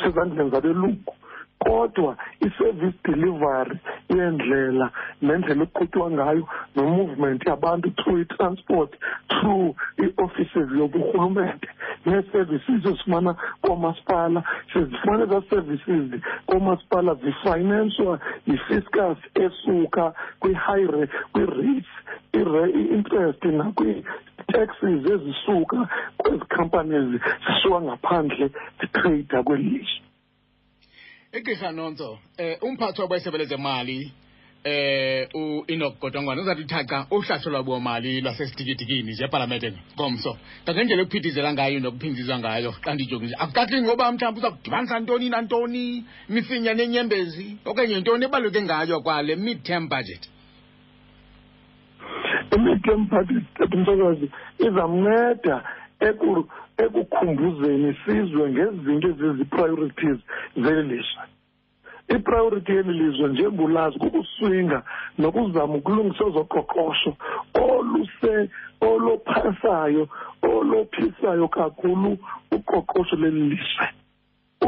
sezandleni 0.00 0.50
zabelungu 0.52 1.12
kodwa 1.58 2.16
i-service 2.46 2.96
delivery 3.08 3.78
yendlela 4.14 4.88
nendlela 5.26 5.64
ekuqhutywa 5.64 6.06
ngayo 6.16 6.44
no-movement 6.76 7.40
yabantu 7.48 7.88
through 7.98 8.20
i-transport 8.24 8.90
through 9.34 9.66
ii-offices 10.04 10.68
yoburhulumente 10.78 11.68
nee-services 12.06 12.84
ezifumana 12.84 13.32
koomasipala 13.64 14.40
sezifumana 14.72 15.22
ezaa 15.26 15.44
services 15.52 16.02
koomasipala 16.48 17.10
zifinanswa 17.22 18.12
yi-fiscus 18.48 19.18
esuka 19.44 20.04
kwi-high 20.40 20.86
kwi-rates 21.32 21.92
i-interest 22.80 23.42
nakwii-taxes 23.58 25.02
ezisuka 25.14 25.78
kwezi 26.20 26.44
companies 26.56 27.04
zisuka 27.44 27.78
ngaphandle 27.86 28.46
zitreyida 28.78 29.38
kweli 29.46 29.64
lizwe 29.72 30.00
igqirha 31.34 31.72
nonzo 31.72 32.18
eh 32.38 32.56
umphathi 32.62 33.00
wabayisebe 33.00 33.38
lezemali 33.38 34.12
eh 34.64 35.28
u-inok 35.34 35.98
godongwana 36.00 36.40
uzathi 36.42 36.62
uthaca 36.62 37.06
uhlasho 37.16 37.48
lwabiwomali 37.50 38.12
lwasesidikidikini 38.24 39.12
njepalamente 39.12 39.68
ngomso 39.96 40.30
kangendlela 40.64 41.02
ekuphithizela 41.04 41.48
ngayo 41.54 41.78
nokuphindizwa 41.84 42.36
ngayo 42.42 42.70
xa 42.84 42.90
ndijonge 42.94 43.26
nje 43.26 43.36
akucacingi 43.42 43.82
ngoba 43.86 44.04
mhlawumbi 44.12 44.38
uza 44.40 44.50
kudibanisa 44.54 44.96
ntoni 45.02 45.26
nantoni 45.32 45.84
imifinya 46.30 46.72
nenyembezi 46.78 47.46
okanye 47.70 47.94
ntoni 48.00 48.24
ebaluleke 48.28 48.60
ngayo 48.66 48.96
kwale 49.04 49.32
mid-term 49.44 49.84
budget 49.92 50.22
i-mid-term 52.54 53.02
budget 53.14 53.46
mthokazi 53.78 54.26
izamnceda 54.66 55.56
ekuru 56.08 56.42
ekukhumbuzeni 56.82 57.86
isizwe 57.92 58.44
ngezinto 58.52 59.08
ezizi-priorities 59.12 60.20
zelizwe 60.62 61.22
ipriority 62.16 62.72
yeli 62.76 62.92
lizwe 63.00 63.26
njengolazi 63.32 63.96
kukuswinga 64.02 64.78
nokuzama 65.22 65.74
ukulungisa 65.80 66.24
ezoqoqosho 66.30 67.10
olophasayo 68.94 70.04
olophisayo 70.54 71.46
kakhulu 71.56 72.10
uqoqosho 72.56 73.14
leli 73.22 73.42
lizwe 73.50 73.86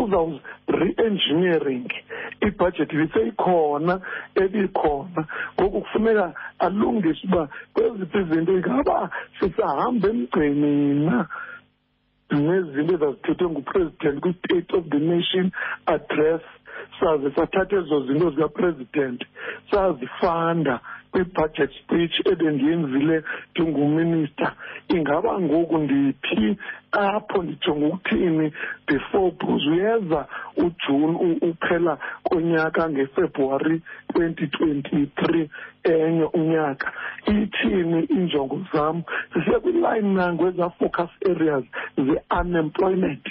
uzawuzi-re-engineering 0.01 1.88
ibhajethi 2.47 2.95
biseyikhona 3.01 3.95
ebikhona 4.42 5.23
ngoku 5.57 5.79
kufuneka 5.85 6.27
alungise 6.64 7.23
uba 7.29 7.42
kweziphi 7.75 8.16
izinto 8.23 8.51
ingaba 8.59 8.97
sisahamba 9.37 10.07
emgcinina 10.12 11.16
nezinto 12.30 12.92
ezazithethwe 12.94 13.46
ngupresident 13.52 14.16
kwi-state 14.22 14.70
of 14.78 14.84
the 14.90 14.98
nation 15.12 15.46
address 15.96 16.42
saze 16.98 17.28
sathatha 17.36 17.74
ezo 17.82 17.96
zinto 18.06 18.28
zikapresident 18.34 19.20
sazifanda 19.70 20.74
kwi-budget 21.16 21.70
speech 21.83 22.16
ebendiyenzile 22.33 23.16
ndinguminista 23.50 24.48
ingaba 24.96 25.31
ngoku 25.44 25.74
ndiphi 25.85 26.44
apho 27.02 27.37
ndijonge 27.44 27.87
ukuthini 27.92 28.46
before 28.88 29.31
because 29.38 29.66
uyeza 29.74 30.20
ujuni 30.64 31.31
uphela 31.48 31.94
konyaka 32.26 32.83
ngefebruwari 32.92 33.76
2023 34.12 35.48
enye 35.92 36.24
unyaka 36.40 36.88
ithini 37.35 37.98
iinjongo 38.12 38.57
zam 38.72 38.96
zisiye 39.35 39.57
kwiline 39.62 40.09
nango 40.18 40.42
ezaa 40.50 40.72
focus 40.79 41.11
areas 41.31 41.64
ze-unemployment 42.05 43.24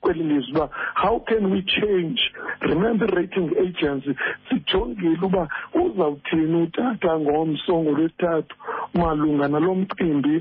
kwelinye 0.00 0.34
izwi 0.40 0.56
uba 0.56 0.68
how 0.94 1.18
can 1.28 1.50
we 1.52 1.60
change 1.62 2.20
remember 2.62 3.06
rating 3.06 3.50
agency 3.66 4.14
sijongile 4.48 5.18
uba 5.26 5.48
uzawuthini 5.84 6.62
utata 6.62 7.18
ngomsongo 7.20 7.90
lwethathu 7.90 8.56
malunga 8.94 9.44
nalo 9.52 9.70
mcimbi 9.80 10.36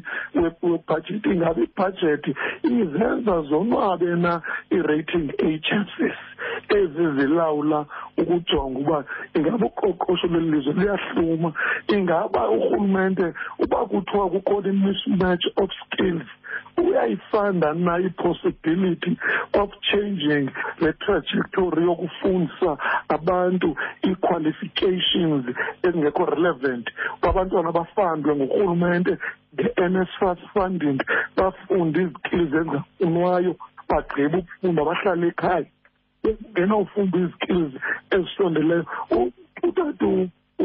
webhajethi 0.63 1.27
ingabe 1.33 1.61
ibhajethi 1.63 2.31
izenza 2.81 3.35
zonwabe 3.49 4.11
na 4.25 4.33
i-rating 4.75 5.27
agencies 5.51 6.17
ezi 6.79 7.03
zilawula 7.19 7.79
ukujonga 8.21 8.79
uba 8.81 8.97
ingaba 9.37 9.65
uqoqosho 9.69 10.27
lweli 10.27 10.49
lizwe 10.53 10.73
liyahluma 10.79 11.49
ingaba 11.95 12.41
urhulumente 12.53 13.27
uba 13.63 13.79
kuthiwa 13.89 14.25
kukhona 14.33 14.67
i-mismatch 14.73 15.43
of 15.61 15.69
skills 15.81 16.27
uyayifanda 16.77 17.73
na 17.73 17.97
i-possibility 18.07 19.17
of 19.61 19.69
changing 19.91 20.45
the 20.83 20.91
trajectory 21.05 21.81
yokufundisa 21.89 22.71
abantu 23.15 23.69
ii-qualifications 24.07 25.45
ezingekho 25.85 26.23
relevant 26.33 26.85
kwabantwana 27.21 27.71
bafandwe 27.77 28.29
ngurhulumente 28.35 29.13
nge-nsfas 29.55 30.39
funding 30.53 30.99
bafunde 31.37 31.99
izikili 32.05 32.43
ezingafunwayo 32.47 33.53
bagqiba 33.89 34.37
ukufunda 34.37 34.81
bahlale 34.87 35.25
ekhaya 35.31 35.67
bengenawufunda 36.53 37.15
izikills 37.23 37.73
ezisondeleyo 38.15 38.85
utate 39.67 40.09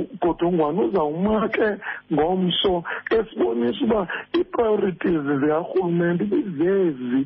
ugodongwana 0.01 0.81
uzawumake 0.89 1.67
ngomso 2.13 2.73
esibonisa 3.17 3.81
uba 3.87 4.01
ii-priorities 4.39 5.21
zikarhulumente 5.29 6.23
ibizezi 6.27 7.21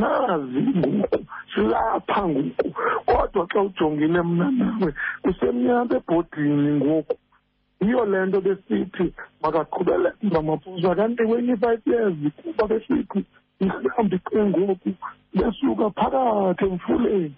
nazi 0.00 0.60
ngoku 0.78 1.20
silapha 1.54 2.22
ngoku 2.28 2.66
kodwa 3.08 3.42
xa 3.52 3.60
ujongile 3.68 4.20
mna 4.28 4.46
nawe 4.60 4.90
kusemnyaka 5.22 5.94
ebhodini 6.00 6.70
ngoku 6.84 7.14
yiyo 7.84 8.02
le 8.10 8.18
nto 8.26 8.38
besithi 8.46 9.04
makaqhubeleke 9.42 10.22
ngamaphosa 10.28 10.88
kanti 10.98 11.22
kwenye 11.28 11.52
i-five 11.56 11.84
years 11.92 12.16
kuba 12.40 12.64
besithi 12.70 13.20
mhlawumbi 13.64 14.16
ke 14.26 14.38
ngoku 14.50 14.90
besuka 15.36 15.86
phakathi 15.98 16.64
emfuleni 16.70 17.32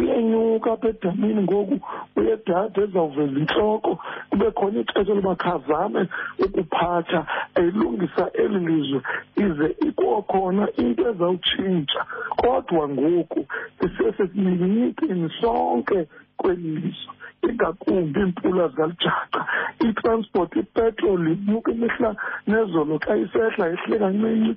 uyenyuka 0.00 0.72
apha 0.72 0.88
edamini 0.92 1.40
ngoku 1.46 1.76
uyedada 2.16 2.78
ezawuveza 2.84 3.36
intloko 3.42 3.92
kube 4.30 4.48
khona 4.58 4.76
ixesha 4.82 5.12
elimakhazame 5.14 6.02
ukuphatha 6.44 7.20
eyilungisa 7.60 8.24
eli 8.42 8.58
lizwe 8.68 9.00
ize 9.44 9.66
ikwakhona 9.86 10.64
into 10.82 11.02
ezawutshintsha 11.10 12.00
kodwa 12.42 12.84
ngoku 12.94 13.40
sisesesinyikinyikini 13.78 15.28
sonke 15.40 15.98
kweli 16.40 16.70
lizwe 16.82 17.12
ingakumbi 17.48 18.18
iimpula 18.20 18.64
zalijaca 18.76 19.40
itransport 19.88 20.52
ipetroli 20.62 21.30
inyuka 21.32 21.68
imihla 21.76 22.10
nezolo 22.50 22.94
xa 23.04 23.12
isehla 23.24 23.64
yehle 23.72 23.96
kancinci 23.98 24.52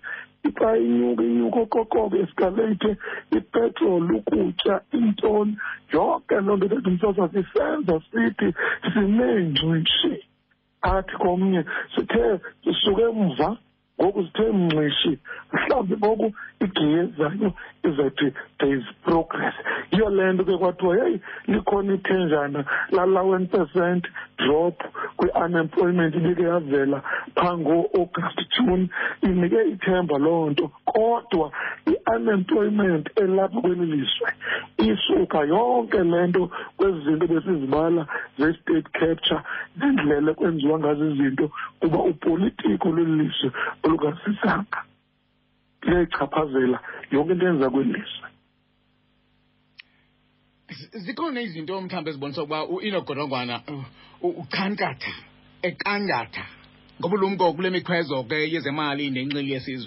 ixa 0.47 0.69
inyuke 0.85 1.23
inyuke 1.31 1.59
okokobe 1.65 2.15
escalate 2.25 2.91
ipetroli 3.37 4.11
ukutya 4.19 4.75
intoni 4.99 5.53
yonke 5.93 6.35
loo 6.45 6.55
nto 6.57 6.67
tethu 6.71 6.89
msasa 6.95 7.23
sisenza 7.33 7.95
sithi 8.07 8.47
sineengcwishi 8.91 10.11
athi 10.91 11.13
komnye 11.21 11.61
sithe 11.93 12.23
sisuke 12.61 13.05
mva 13.25 13.49
ngoku 13.99 14.21
zithe 14.23 14.45
mngxishi 14.59 15.13
mhlawumbi 15.53 15.95
ngoku 16.01 16.27
igiye 16.63 17.01
zayo 17.17 17.49
izawuthi 17.87 18.27
there 18.59 18.77
is 18.77 18.83
progress 19.05 19.53
yiyo 19.91 20.09
le 20.09 20.33
nto 20.33 20.43
ke 20.43 20.57
kwathiwa 20.57 20.97
yeyi 20.97 21.19
likhona 21.47 21.93
ithenjana 21.93 22.65
lalawen 22.91 23.45
percent 23.47 24.07
drop 24.37 24.77
kwi-unemployment 25.17 26.15
ibike 26.15 26.43
yavela 26.43 27.01
phaa 27.35 27.57
ngoo-august 27.57 28.39
june 28.57 28.89
inike 29.21 29.59
ithemba 29.73 30.17
loo 30.17 30.49
nto 30.49 30.71
kodwa 30.85 31.51
i-unemployment 31.87 33.09
elapha 33.21 33.61
kweli 33.61 33.85
lizwe 33.85 34.29
isuka 34.77 35.39
yonke 35.39 36.03
le 36.03 36.27
nto 36.27 36.51
kwezi 36.77 36.99
zinto 37.05 37.27
besizibala 37.27 38.05
ze-state 38.39 38.89
capture 38.99 39.41
zindlela 39.79 40.31
ekwenziwa 40.31 40.79
ngazo 40.79 41.05
izinto 41.11 41.51
kuba 41.79 41.97
upolitiko 41.99 42.89
lweli 42.91 43.15
lizwe 43.23 43.51
olungasisanga 43.89 44.79
luyayichaphazela 45.83 46.77
yonke 47.11 47.33
into 47.33 47.45
yenza 47.45 47.69
kwelizwe 47.69 48.27
zikhona 51.05 51.41
izinto 51.41 51.73
mhlawumbi 51.81 52.09
ezibonisa 52.11 52.41
ukuba 52.43 52.59
uino 52.75 52.99
godongwana 53.07 53.55
ukhankatha 54.21 55.13
ekangatha 55.67 56.45
ngoba 56.99 57.15
ulumko 57.17 57.53
kule 57.53 57.69
mikhwezo 57.75 58.15
ke 58.29 58.37
yezemali 58.53 59.03
nenxili 59.15 59.51
yesizwe 59.53 59.77